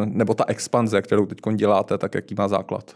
nebo 0.05 0.33
ta 0.33 0.43
expanze, 0.47 1.01
kterou 1.01 1.25
teď 1.25 1.39
děláte, 1.55 1.97
tak 1.97 2.15
jaký 2.15 2.35
má 2.35 2.47
základ? 2.47 2.93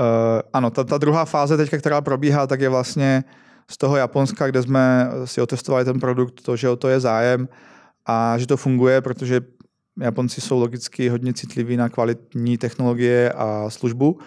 Uh, 0.00 0.04
ano, 0.52 0.70
ta, 0.70 0.84
ta 0.84 0.98
druhá 0.98 1.24
fáze 1.24 1.56
teďka, 1.56 1.78
která 1.78 2.00
probíhá, 2.00 2.46
tak 2.46 2.60
je 2.60 2.68
vlastně 2.68 3.24
z 3.70 3.76
toho 3.76 3.96
Japonska, 3.96 4.46
kde 4.46 4.62
jsme 4.62 5.10
si 5.24 5.40
otestovali 5.40 5.84
ten 5.84 6.00
produkt, 6.00 6.42
to, 6.42 6.56
že 6.56 6.68
o 6.68 6.76
to 6.76 6.88
je 6.88 7.00
zájem 7.00 7.48
a 8.06 8.38
že 8.38 8.46
to 8.46 8.56
funguje, 8.56 9.00
protože 9.00 9.40
Japonci 10.00 10.40
jsou 10.40 10.60
logicky 10.60 11.08
hodně 11.08 11.32
citliví 11.32 11.76
na 11.76 11.88
kvalitní 11.88 12.58
technologie 12.58 13.32
a 13.32 13.70
službu 13.70 14.18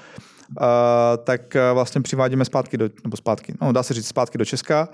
tak 1.24 1.56
eh, 1.56 1.74
vlastně 1.74 2.02
přivádíme 2.02 2.46
zpátky 2.46 2.78
do, 2.78 2.90
nebo 3.04 3.18
zpátky, 3.18 3.54
no 3.62 3.72
dá 3.72 3.84
se 3.84 3.94
říct 3.94 4.08
zpátky 4.08 4.38
do 4.38 4.46
Česka, 4.46 4.90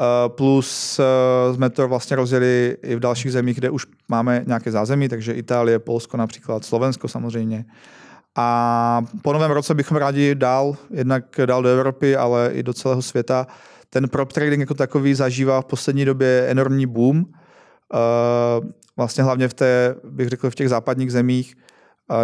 Uh, 0.00 0.34
plus 0.34 0.98
uh, 0.98 1.54
jsme 1.54 1.70
to 1.70 1.88
vlastně 1.88 2.16
rozjeli 2.16 2.76
i 2.82 2.96
v 2.96 3.00
dalších 3.00 3.32
zemích, 3.32 3.56
kde 3.56 3.70
už 3.70 3.86
máme 4.08 4.42
nějaké 4.46 4.70
zázemí, 4.70 5.08
takže 5.08 5.32
Itálie, 5.32 5.78
Polsko 5.78 6.16
například, 6.16 6.64
Slovensko 6.64 7.08
samozřejmě. 7.08 7.64
A 8.36 9.02
po 9.22 9.32
novém 9.32 9.50
roce 9.50 9.74
bychom 9.74 9.96
rádi 9.96 10.34
dál, 10.34 10.76
jednak 10.90 11.24
dál 11.46 11.62
do 11.62 11.68
Evropy, 11.68 12.16
ale 12.16 12.50
i 12.52 12.62
do 12.62 12.72
celého 12.72 13.02
světa. 13.02 13.46
Ten 13.90 14.08
prop 14.08 14.32
trading 14.32 14.60
jako 14.60 14.74
takový 14.74 15.14
zažívá 15.14 15.60
v 15.60 15.64
poslední 15.64 16.04
době 16.04 16.46
enormní 16.48 16.86
boom. 16.86 17.24
Vlastně 18.96 19.24
hlavně 19.24 19.48
v 19.48 19.54
té, 19.54 19.94
bych 20.04 20.28
řekl, 20.28 20.50
v 20.50 20.54
těch 20.54 20.68
západních 20.68 21.12
zemích, 21.12 21.54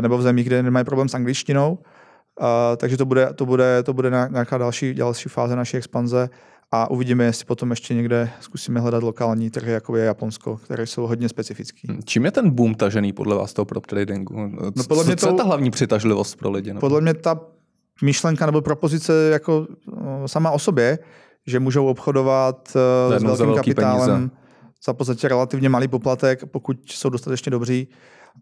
nebo 0.00 0.18
v 0.18 0.22
zemích, 0.22 0.46
kde 0.46 0.62
nemají 0.62 0.84
problém 0.84 1.08
s 1.08 1.14
angličtinou. 1.14 1.78
Uh, 2.40 2.47
takže 2.76 2.97
to 2.97 3.04
bude, 3.04 3.32
to 3.35 3.47
bude, 3.47 3.82
to 3.82 3.92
bude 3.92 4.11
nějaká 4.11 4.59
další, 4.59 4.94
další 4.94 5.28
fáze 5.28 5.56
naší 5.56 5.76
expanze 5.76 6.30
a 6.73 6.91
uvidíme, 6.91 7.25
jestli 7.25 7.45
potom 7.45 7.71
ještě 7.71 7.95
někde 7.95 8.30
zkusíme 8.41 8.80
hledat 8.80 9.02
lokální 9.02 9.50
trhy, 9.50 9.73
jako 9.73 9.97
je 9.97 10.04
Japonsko, 10.04 10.56
které 10.56 10.86
jsou 10.86 11.06
hodně 11.06 11.28
specifické. 11.28 11.80
Hmm, 11.88 12.00
čím 12.04 12.25
je 12.25 12.30
ten 12.30 12.50
boom 12.50 12.75
tažený 12.75 13.12
podle 13.12 13.36
vás 13.36 13.52
toho 13.52 13.67
prop 13.67 13.86
tradingu? 13.86 14.47
No, 14.76 14.84
podle 14.88 15.04
mě 15.04 15.17
to, 15.17 15.21
co 15.21 15.28
je 15.28 15.36
ta 15.36 15.43
hlavní 15.43 15.71
přitažlivost 15.71 16.38
pro 16.38 16.50
lidi? 16.50 16.69
Nebo? 16.69 16.80
Podle 16.80 17.00
mě 17.00 17.15
ta 17.15 17.41
myšlenka 18.02 18.47
nebo 18.47 18.60
propozice 18.60 19.28
jako 19.32 19.67
sama 20.26 20.50
o 20.50 20.58
sobě, 20.58 20.99
že 21.47 21.60
můžou 21.60 21.86
obchodovat 21.86 22.76
uh, 23.10 23.17
s 23.17 23.23
velkým 23.23 23.54
kapitálem 23.54 24.10
peníze. 24.10 24.30
za 24.84 24.93
podstatě 24.93 25.28
relativně 25.28 25.69
malý 25.69 25.88
poplatek, 25.88 26.45
pokud 26.45 26.76
jsou 26.86 27.08
dostatečně 27.08 27.50
dobří, 27.50 27.88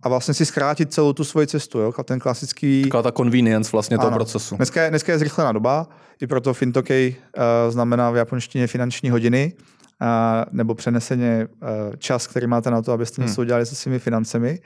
a 0.03 0.09
vlastně 0.09 0.35
si 0.35 0.47
zkrátit 0.47 0.93
celou 0.93 1.13
tu 1.13 1.25
svoji 1.25 1.47
cestu. 1.47 1.79
Jo? 1.79 1.93
Ten 2.05 2.19
klasický... 2.19 2.83
Taková 2.83 3.03
ta 3.03 3.13
convenience 3.13 3.71
vlastně 3.73 3.97
ano. 3.97 4.05
toho 4.05 4.17
procesu. 4.17 4.57
Dneska 4.57 4.83
je, 4.83 4.91
dneska 4.91 5.13
je 5.13 5.19
zrychlená 5.19 5.53
doba, 5.53 5.89
i 6.21 6.27
proto 6.27 6.55
Fintokej 6.55 7.17
uh, 7.19 7.43
znamená 7.73 8.11
v 8.11 8.17
japonštině 8.17 8.67
finanční 8.67 9.11
hodiny, 9.11 9.53
uh, 10.01 10.09
nebo 10.51 10.75
přeneseně 10.75 11.49
uh, 11.63 11.69
čas, 11.99 12.27
který 12.27 12.47
máte 12.47 12.71
na 12.71 12.83
to, 12.83 12.93
abyste 12.93 13.23
něco 13.23 13.35
hmm. 13.41 13.45
udělali 13.45 13.67
se 13.67 13.75
svými 13.75 13.99
financemi. 13.99 14.61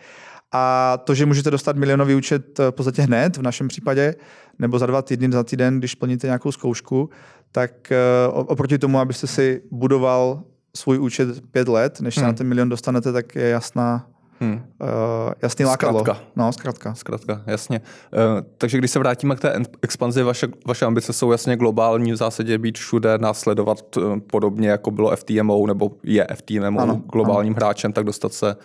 A 0.53 0.97
to, 1.05 1.15
že 1.15 1.27
můžete 1.27 1.51
dostat 1.51 1.77
milionový 1.77 2.15
účet 2.15 2.59
v 2.59 2.71
podstatě 2.71 3.03
hned, 3.03 3.37
v 3.37 3.43
našem 3.43 3.69
případě, 3.69 4.15
nebo 4.59 4.79
za 4.79 4.87
dva 4.87 5.03
týdny, 5.03 5.33
za 5.33 5.45
týden, 5.45 5.79
když 5.79 5.95
plníte 5.95 6.27
nějakou 6.27 6.53
zkoušku, 6.53 7.11
tak 7.53 7.93
oproti 8.33 8.79
tomu, 8.79 8.99
abyste 8.99 9.27
si 9.27 9.63
budoval 9.71 10.43
svůj 10.77 10.99
účet 10.99 11.29
pět 11.51 11.69
let, 11.69 12.01
než 12.01 12.15
se 12.15 12.21
hmm. 12.21 12.29
na 12.29 12.33
ten 12.33 12.47
milion 12.47 12.69
dostanete, 12.69 13.13
tak 13.13 13.35
je 13.35 13.49
jasná 13.49 14.07
Hmm. 14.43 14.55
Uh, 14.55 14.89
jasný 15.43 15.65
lákadlo. 15.65 16.01
Zkrátka. 16.01 16.25
No, 16.37 16.53
zkrátka. 16.53 16.95
Zkrátka, 16.95 17.43
jasně. 17.47 17.81
Uh, 17.81 18.41
takže 18.59 18.79
když 18.79 18.91
se 18.91 18.99
vrátíme 18.99 19.37
k 19.37 19.41
té 19.41 19.61
expanzi, 19.83 20.23
vaše, 20.23 20.49
vaše 20.67 20.85
ambice 20.85 21.13
jsou 21.13 21.33
jasně 21.33 21.57
globální, 21.57 22.13
v 22.13 22.17
zásadě 22.17 22.59
být 22.59 22.79
všude, 22.79 23.19
následovat 23.19 23.97
uh, 23.97 24.19
podobně, 24.19 24.69
jako 24.69 24.91
bylo 24.91 25.17
FTMO, 25.17 25.67
nebo 25.67 25.91
je 26.03 26.27
FTMO 26.35 26.81
ano, 26.81 27.03
globálním 27.13 27.53
ano. 27.53 27.57
hráčem, 27.57 27.93
tak 27.93 28.05
dostat 28.05 28.33
se 28.33 28.57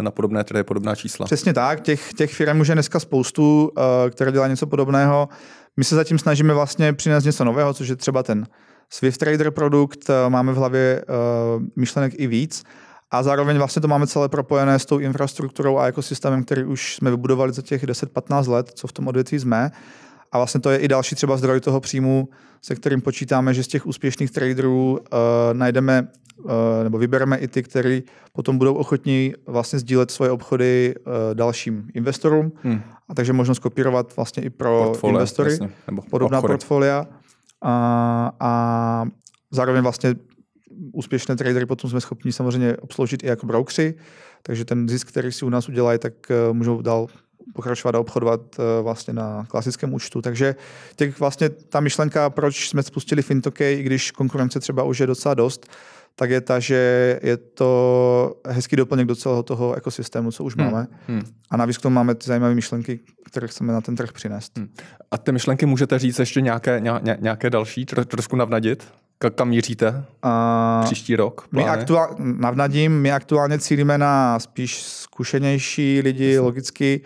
na 0.00 0.10
podobné 0.10 0.44
trhy, 0.44 0.64
podobná 0.64 0.94
čísla. 0.94 1.26
Přesně 1.26 1.52
tak, 1.52 1.80
těch, 1.80 2.14
těch 2.14 2.34
firm 2.34 2.60
už 2.60 2.68
je 2.68 2.74
dneska 2.74 3.00
spoustu, 3.00 3.72
které 4.10 4.32
dělají 4.32 4.50
něco 4.50 4.66
podobného. 4.66 5.28
My 5.76 5.84
se 5.84 5.94
zatím 5.94 6.18
snažíme 6.18 6.54
vlastně 6.54 6.92
přinést 6.92 7.24
něco 7.24 7.44
nového, 7.44 7.74
což 7.74 7.88
je 7.88 7.96
třeba 7.96 8.22
ten 8.22 8.46
Swift 8.90 9.18
Trader 9.18 9.50
produkt, 9.50 10.10
máme 10.28 10.52
v 10.52 10.56
hlavě 10.56 11.04
myšlenek 11.76 12.12
i 12.16 12.26
víc, 12.26 12.64
a 13.10 13.22
zároveň 13.22 13.58
vlastně 13.58 13.82
to 13.82 13.88
máme 13.88 14.06
celé 14.06 14.28
propojené 14.28 14.78
s 14.78 14.86
tou 14.86 14.98
infrastrukturou 14.98 15.78
a 15.78 15.86
ekosystémem, 15.86 16.44
který 16.44 16.64
už 16.64 16.94
jsme 16.94 17.10
vybudovali 17.10 17.52
za 17.52 17.62
těch 17.62 17.84
10-15 17.84 18.50
let, 18.50 18.70
co 18.74 18.86
v 18.86 18.92
tom 18.92 19.08
odvětví 19.08 19.38
jsme. 19.38 19.70
A 20.32 20.38
vlastně 20.38 20.60
to 20.60 20.70
je 20.70 20.78
i 20.78 20.88
další 20.88 21.14
třeba 21.14 21.36
zdroj 21.36 21.60
toho 21.60 21.80
příjmu, 21.80 22.28
se 22.62 22.74
kterým 22.74 23.00
počítáme, 23.00 23.54
že 23.54 23.64
z 23.64 23.68
těch 23.68 23.86
úspěšných 23.86 24.30
traderů 24.30 24.92
uh, 24.92 24.98
najdeme 25.52 26.08
uh, 26.44 26.50
nebo 26.82 26.98
vybereme 26.98 27.36
i 27.36 27.48
ty, 27.48 27.62
kteří 27.62 28.02
potom 28.32 28.58
budou 28.58 28.74
ochotní 28.74 29.34
vlastně 29.46 29.78
sdílet 29.78 30.10
svoje 30.10 30.30
obchody 30.30 30.94
uh, 30.98 31.12
dalším 31.34 31.88
investorům. 31.94 32.52
Hmm. 32.62 32.80
A 33.08 33.14
takže 33.14 33.32
možnost 33.32 33.58
kopírovat 33.58 34.16
vlastně 34.16 34.42
i 34.42 34.50
pro 34.50 34.84
portfolia, 34.84 35.14
investory 35.14 35.50
jasně, 35.50 35.70
nebo 35.86 36.02
podobná 36.10 36.38
obchody. 36.38 36.52
portfolia. 36.52 37.06
A, 37.62 38.32
a 38.40 39.04
zároveň 39.50 39.82
vlastně 39.82 40.14
úspěšné 40.92 41.36
tradery 41.36 41.66
potom 41.66 41.90
jsme 41.90 42.00
schopni 42.00 42.32
samozřejmě 42.32 42.76
obsloužit 42.76 43.22
i 43.22 43.26
jako 43.26 43.46
broukři, 43.46 43.94
takže 44.42 44.64
ten 44.64 44.88
zisk, 44.88 45.08
který 45.08 45.32
si 45.32 45.44
u 45.44 45.48
nás 45.48 45.68
udělají, 45.68 45.98
tak 45.98 46.12
eh, 46.30 46.52
můžou 46.52 46.82
dál 46.82 47.06
pokračovat 47.54 47.94
a 47.94 48.00
obchodovat 48.00 48.40
eh, 48.58 48.82
vlastně 48.82 49.14
na 49.14 49.44
klasickém 49.48 49.94
účtu. 49.94 50.22
Takže 50.22 50.54
těch 50.96 51.20
vlastně 51.20 51.48
ta 51.48 51.80
myšlenka, 51.80 52.30
proč 52.30 52.68
jsme 52.68 52.82
spustili 52.82 53.22
Fintokej, 53.22 53.80
i 53.80 53.82
když 53.82 54.10
konkurence 54.10 54.60
třeba 54.60 54.82
už 54.82 55.00
je 55.00 55.06
docela 55.06 55.34
dost, 55.34 55.66
tak 56.16 56.30
je 56.30 56.40
ta, 56.40 56.58
že 56.58 57.20
je 57.22 57.36
to 57.36 58.40
hezký 58.46 58.76
doplněk 58.76 59.06
do 59.06 59.16
celého 59.16 59.42
toho 59.42 59.74
ekosystému, 59.74 60.32
co 60.32 60.44
už 60.44 60.56
hmm. 60.56 60.64
máme. 60.64 60.86
Hmm. 61.08 61.22
A 61.50 61.56
navíc 61.56 61.78
k 61.78 61.82
tomu 61.82 61.94
máme 61.94 62.14
ty 62.14 62.26
zajímavé 62.26 62.54
myšlenky, 62.54 63.00
které 63.30 63.48
chceme 63.48 63.72
na 63.72 63.80
ten 63.80 63.96
trh 63.96 64.12
přinést. 64.12 64.58
Hmm. 64.58 64.68
A 65.10 65.18
ty 65.18 65.32
myšlenky 65.32 65.66
můžete 65.66 65.98
říct 65.98 66.18
ještě 66.18 66.40
nějaké, 66.40 66.82
nějaké 67.20 67.50
další, 67.50 67.86
trošku 67.86 68.36
navnadit? 68.36 68.86
Kam 69.18 69.48
míříte 69.48 70.04
uh, 70.24 70.84
příští 70.84 71.16
rok? 71.16 71.48
Plány? 71.48 71.64
My 71.64 71.70
aktuál, 71.70 72.16
navnadím, 72.18 73.00
my 73.00 73.12
aktuálně 73.12 73.58
cílíme 73.58 73.98
na 73.98 74.38
spíš 74.38 74.82
zkušenější 74.82 76.00
lidi, 76.04 76.26
Jasně. 76.26 76.40
logicky. 76.40 77.00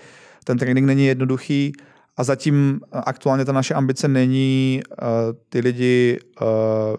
Ten 0.44 0.59
trénink 0.59 0.87
není 0.87 1.07
jednoduchý 1.07 1.73
a 2.16 2.25
zatím 2.25 2.81
aktuálně 2.92 3.44
ta 3.44 3.53
naše 3.53 3.75
ambice 3.75 4.09
není 4.09 4.83
uh, 5.03 5.07
ty 5.49 5.61
lidi 5.61 6.18
uh, 6.40 6.47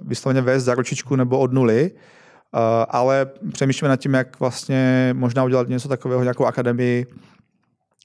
vysloveně 0.01 0.41
vést 0.41 0.63
za 0.63 0.75
ručičku 0.75 1.15
nebo 1.15 1.39
od 1.39 1.53
nuly, 1.53 1.91
uh, 1.91 2.59
ale 2.89 3.25
přemýšlíme 3.53 3.89
nad 3.89 3.99
tím, 3.99 4.13
jak 4.13 4.39
vlastně 4.39 5.09
možná 5.17 5.43
udělat 5.43 5.67
něco 5.67 5.87
takového, 5.87 6.23
nějakou 6.23 6.45
akademii, 6.45 7.05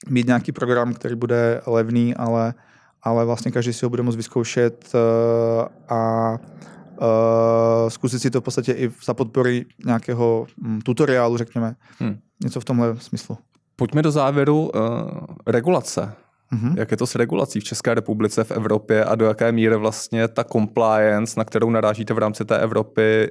mít 0.09 0.27
nějaký 0.27 0.51
program, 0.51 0.93
který 0.93 1.15
bude 1.15 1.61
levný, 1.67 2.15
ale 2.15 2.53
ale 3.05 3.25
vlastně 3.25 3.51
každý 3.51 3.73
si 3.73 3.85
ho 3.85 3.89
bude 3.89 4.03
moct 4.03 4.15
vyzkoušet 4.15 4.89
uh, 4.93 5.97
a 5.97 6.37
uh, 7.01 7.89
zkusit 7.89 8.19
si 8.19 8.31
to 8.31 8.41
v 8.41 8.43
podstatě 8.43 8.71
i 8.71 8.91
za 9.05 9.13
podpory 9.13 9.65
nějakého 9.85 10.47
um, 10.65 10.81
tutoriálu, 10.81 11.37
řekněme. 11.37 11.75
Hmm. 11.99 12.17
Něco 12.43 12.59
v 12.59 12.65
tomhle 12.65 12.95
smyslu. 12.99 13.37
Pojďme 13.75 14.01
do 14.01 14.11
závěru 14.11 14.69
uh, 14.69 14.71
regulace. 15.47 16.15
Mm-hmm. 16.53 16.73
Jak 16.77 16.91
je 16.91 16.97
to 16.97 17.07
s 17.07 17.15
regulací 17.15 17.59
v 17.59 17.63
České 17.63 17.93
republice, 17.93 18.43
v 18.43 18.51
Evropě 18.51 19.05
a 19.05 19.15
do 19.15 19.25
jaké 19.25 19.51
míry 19.51 19.75
vlastně 19.75 20.27
ta 20.27 20.43
compliance, 20.43 21.39
na 21.39 21.43
kterou 21.43 21.69
narážíte 21.69 22.13
v 22.13 22.17
rámci 22.17 22.45
té 22.45 22.57
Evropy, 22.57 23.01
eh, 23.01 23.29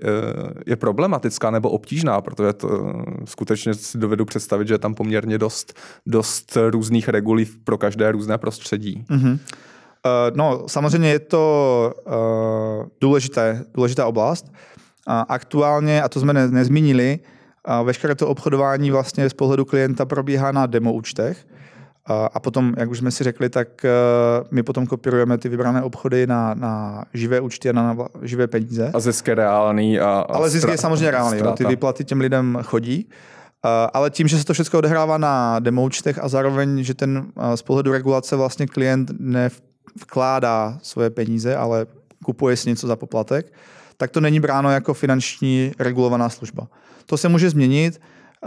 je 0.66 0.77
problematická 0.77 1.50
nebo 1.50 1.70
obtížná, 1.70 2.20
protože 2.20 2.53
to 2.53 2.68
eh, 2.68 3.03
skutečně 3.24 3.74
si 3.74 3.98
dovedu 3.98 4.24
představit, 4.24 4.68
že 4.68 4.74
je 4.74 4.79
tam 4.79 4.94
poměrně 4.94 5.38
dost, 5.38 5.79
dost 6.07 6.59
různých 6.70 7.09
regulí 7.09 7.46
pro 7.64 7.79
každé 7.79 8.12
různé 8.12 8.38
prostředí. 8.38 9.05
Mm-hmm. 9.11 9.38
Uh, 10.07 10.37
no, 10.37 10.62
samozřejmě 10.67 11.09
je 11.11 11.19
to 11.19 11.95
uh, 12.07 12.87
důležité, 13.01 13.64
důležitá 13.75 14.07
oblast. 14.07 14.53
A 15.07 15.21
aktuálně, 15.21 16.03
a 16.03 16.09
to 16.09 16.21
jsme 16.21 16.33
ne, 16.33 16.49
nezmínili, 16.49 17.19
a 17.64 17.83
veškeré 17.83 18.14
to 18.14 18.29
obchodování 18.29 18.90
vlastně 18.90 19.31
z 19.31 19.35
pohledu 19.35 19.64
klienta 19.64 20.05
probíhá 20.05 20.53
na 20.53 20.67
demo 20.67 20.93
účtech. 20.93 21.47
A 22.33 22.40
potom, 22.40 22.75
jak 22.77 22.90
už 22.90 22.99
jsme 22.99 23.11
si 23.11 23.25
řekli, 23.25 23.49
tak 23.49 23.85
eh, 23.85 23.90
my 24.51 24.62
potom 24.62 24.87
kopírujeme 24.87 25.38
ty 25.38 25.49
vybrané 25.49 25.83
obchody 25.83 26.27
na, 26.27 26.55
na 26.55 27.05
živé 27.14 27.40
účty 27.40 27.71
a 27.71 27.73
na, 27.73 27.93
na 27.93 28.07
živé 28.23 28.47
peníze. 28.47 28.90
A 28.95 29.01
zisk 29.01 29.29
je 29.29 29.35
reálný. 29.35 30.01
A, 30.01 30.09
a 30.09 30.35
Ale 30.35 30.51
zisk 30.51 30.69
je 30.69 30.79
samozřejmě 30.79 31.11
reálný. 31.11 31.38
Jo. 31.38 31.53
Ty 31.53 31.64
výplaty 31.64 32.05
těm 32.05 32.21
lidem 32.21 32.59
chodí. 32.62 33.09
Uh, 33.64 33.71
ale 33.95 34.11
tím, 34.11 34.29
že 34.29 34.38
se 34.38 34.45
to 34.45 34.53
všechno 34.53 34.79
odehrává 34.79 35.19
na 35.19 35.59
demoučtech 35.59 36.19
a 36.23 36.29
zároveň, 36.29 36.83
že 36.83 36.95
ten 36.95 37.17
uh, 37.17 37.55
z 37.55 37.62
pohledu 37.62 37.93
regulace 37.93 38.37
vlastně 38.37 38.67
klient 38.67 39.11
nevkládá 39.97 40.79
svoje 40.83 41.11
peníze, 41.11 41.57
ale 41.57 41.87
kupuje 42.25 42.57
si 42.57 42.68
něco 42.68 42.87
za 42.87 42.97
poplatek, 42.97 43.53
tak 43.97 44.11
to 44.11 44.20
není 44.20 44.40
bráno 44.40 44.70
jako 44.70 44.94
finanční 44.94 45.73
regulovaná 45.79 46.29
služba. 46.29 46.68
To 47.07 47.16
se 47.16 47.29
může 47.29 47.51
změnit, 47.51 48.01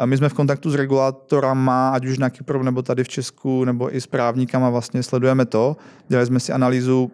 my 0.05 0.17
jsme 0.17 0.29
v 0.29 0.33
kontaktu 0.33 0.69
s 0.71 0.75
regulátorama, 0.75 1.89
ať 1.89 2.05
už 2.05 2.17
na 2.17 2.29
Kypru, 2.29 2.63
nebo 2.63 2.81
tady 2.81 3.03
v 3.03 3.07
Česku, 3.07 3.65
nebo 3.65 3.95
i 3.95 4.01
s 4.01 4.07
právníkama 4.07 4.69
vlastně 4.69 5.03
sledujeme 5.03 5.45
to. 5.45 5.77
Dělali 6.07 6.25
jsme 6.25 6.39
si 6.39 6.51
analýzu 6.53 7.11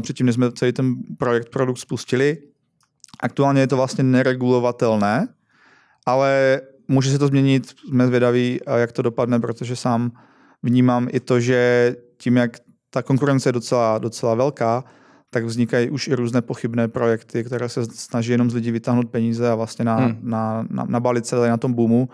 předtím, 0.00 0.26
než 0.26 0.34
jsme 0.34 0.52
celý 0.52 0.72
ten 0.72 0.94
projekt, 1.18 1.48
produkt 1.48 1.78
spustili. 1.78 2.38
Aktuálně 3.20 3.60
je 3.60 3.66
to 3.66 3.76
vlastně 3.76 4.04
neregulovatelné, 4.04 5.28
ale 6.06 6.60
může 6.88 7.10
se 7.10 7.18
to 7.18 7.26
změnit, 7.26 7.74
jsme 7.88 8.06
zvědaví, 8.06 8.60
jak 8.76 8.92
to 8.92 9.02
dopadne, 9.02 9.40
protože 9.40 9.76
sám 9.76 10.12
vnímám 10.62 11.08
i 11.10 11.20
to, 11.20 11.40
že 11.40 11.96
tím, 12.16 12.36
jak 12.36 12.56
ta 12.90 13.02
konkurence 13.02 13.48
je 13.48 13.52
docela, 13.52 13.98
docela 13.98 14.34
velká, 14.34 14.84
tak 15.30 15.44
vznikají 15.44 15.90
už 15.90 16.08
i 16.08 16.14
různé 16.14 16.42
pochybné 16.42 16.88
projekty, 16.88 17.44
které 17.44 17.68
se 17.68 17.84
snaží 17.84 18.32
jenom 18.32 18.50
z 18.50 18.54
lidí 18.54 18.70
vytáhnout 18.70 19.10
peníze 19.10 19.50
a 19.50 19.54
vlastně 19.54 19.84
na, 19.84 19.96
hmm. 19.96 20.18
na, 20.22 20.66
na, 20.70 20.84
nabalit 20.88 21.26
se 21.26 21.48
na 21.48 21.56
tom 21.56 21.72
boomu. 21.72 22.08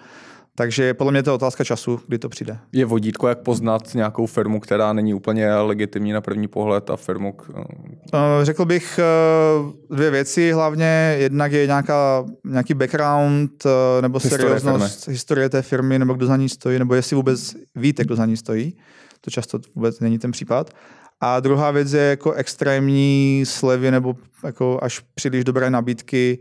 Takže 0.54 0.94
podle 0.94 1.12
mě 1.12 1.22
to 1.22 1.30
je 1.30 1.34
otázka 1.34 1.64
času, 1.64 2.00
kdy 2.06 2.18
to 2.18 2.28
přijde. 2.28 2.58
Je 2.72 2.84
vodítko, 2.84 3.28
jak 3.28 3.38
poznat 3.38 3.94
nějakou 3.94 4.26
firmu, 4.26 4.60
která 4.60 4.92
není 4.92 5.14
úplně 5.14 5.54
legitimní 5.54 6.12
na 6.12 6.20
první 6.20 6.48
pohled 6.48 6.90
a 6.90 6.96
firmu? 6.96 7.32
K... 7.32 7.50
Eh, 8.14 8.44
řekl 8.44 8.64
bych 8.64 8.98
eh, 8.98 9.94
dvě 9.94 10.10
věci 10.10 10.52
hlavně. 10.52 11.16
Jednak 11.18 11.52
je 11.52 11.66
nějaká, 11.66 12.24
nějaký 12.44 12.74
background 12.74 13.66
eh, 13.66 14.02
nebo 14.02 14.18
historie 14.18 14.38
serióznost 14.38 15.04
firmy. 15.04 15.14
historie 15.14 15.48
té 15.48 15.62
firmy, 15.62 15.98
nebo 15.98 16.14
kdo 16.14 16.26
za 16.26 16.36
ní 16.36 16.48
stojí, 16.48 16.78
nebo 16.78 16.94
jestli 16.94 17.16
vůbec 17.16 17.56
víte, 17.74 18.04
kdo 18.04 18.16
za 18.16 18.26
ní 18.26 18.36
stojí. 18.36 18.76
To 19.24 19.30
často 19.30 19.58
vůbec 19.74 20.00
není 20.00 20.18
ten 20.18 20.30
případ. 20.30 20.70
A 21.20 21.40
druhá 21.40 21.70
věc 21.70 21.92
je 21.92 22.02
jako 22.02 22.32
extrémní 22.32 23.44
slevy 23.46 23.90
nebo 23.90 24.16
jako 24.44 24.78
až 24.82 25.00
příliš 25.14 25.44
dobré 25.44 25.70
nabídky, 25.70 26.38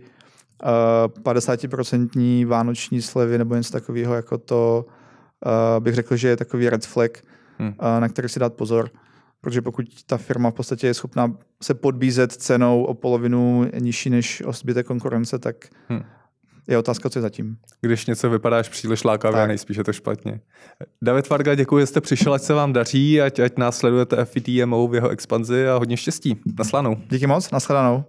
50% 1.23 2.45
vánoční 2.45 3.01
slevy 3.01 3.37
nebo 3.37 3.55
něco 3.55 3.71
takového, 3.71 4.13
jako 4.13 4.37
to 4.37 4.85
bych 5.79 5.95
řekl, 5.95 6.15
že 6.15 6.27
je 6.27 6.37
takový 6.37 6.69
red 6.69 6.85
flag, 6.85 7.17
hmm. 7.59 7.73
na 7.99 8.09
který 8.09 8.29
si 8.29 8.39
dát 8.39 8.53
pozor. 8.53 8.89
Protože 9.41 9.61
pokud 9.61 9.85
ta 10.05 10.17
firma 10.17 10.51
v 10.51 10.53
podstatě 10.53 10.87
je 10.87 10.93
schopná 10.93 11.33
se 11.63 11.73
podbízet 11.73 12.31
cenou 12.31 12.83
o 12.83 12.93
polovinu 12.93 13.69
nižší 13.79 14.09
než 14.09 14.43
o 14.45 14.53
zbytek 14.53 14.87
konkurence, 14.87 15.39
tak 15.39 15.55
hmm 15.89 16.03
je 16.67 16.77
otázka, 16.77 17.09
co 17.09 17.19
je 17.19 17.21
zatím. 17.21 17.57
Když 17.81 18.05
něco 18.05 18.29
vypadáš 18.29 18.69
příliš 18.69 19.03
lákavě, 19.03 19.47
nejspíš 19.47 19.77
je 19.77 19.83
to 19.83 19.93
špatně. 19.93 20.39
David 21.01 21.29
Varga, 21.29 21.55
děkuji, 21.55 21.79
že 21.79 21.85
jste 21.85 22.01
přišel, 22.01 22.33
ať 22.33 22.41
se 22.41 22.53
vám 22.53 22.73
daří, 22.73 23.21
ať, 23.21 23.39
ať 23.39 23.57
následujete 23.57 24.25
FITMO 24.25 24.87
v 24.87 24.95
jeho 24.95 25.09
expanzi 25.09 25.67
a 25.67 25.75
hodně 25.75 25.97
štěstí. 25.97 26.41
Naslanou. 26.57 26.95
Díky 27.09 27.27
moc, 27.27 27.51
nashledanou. 27.51 28.05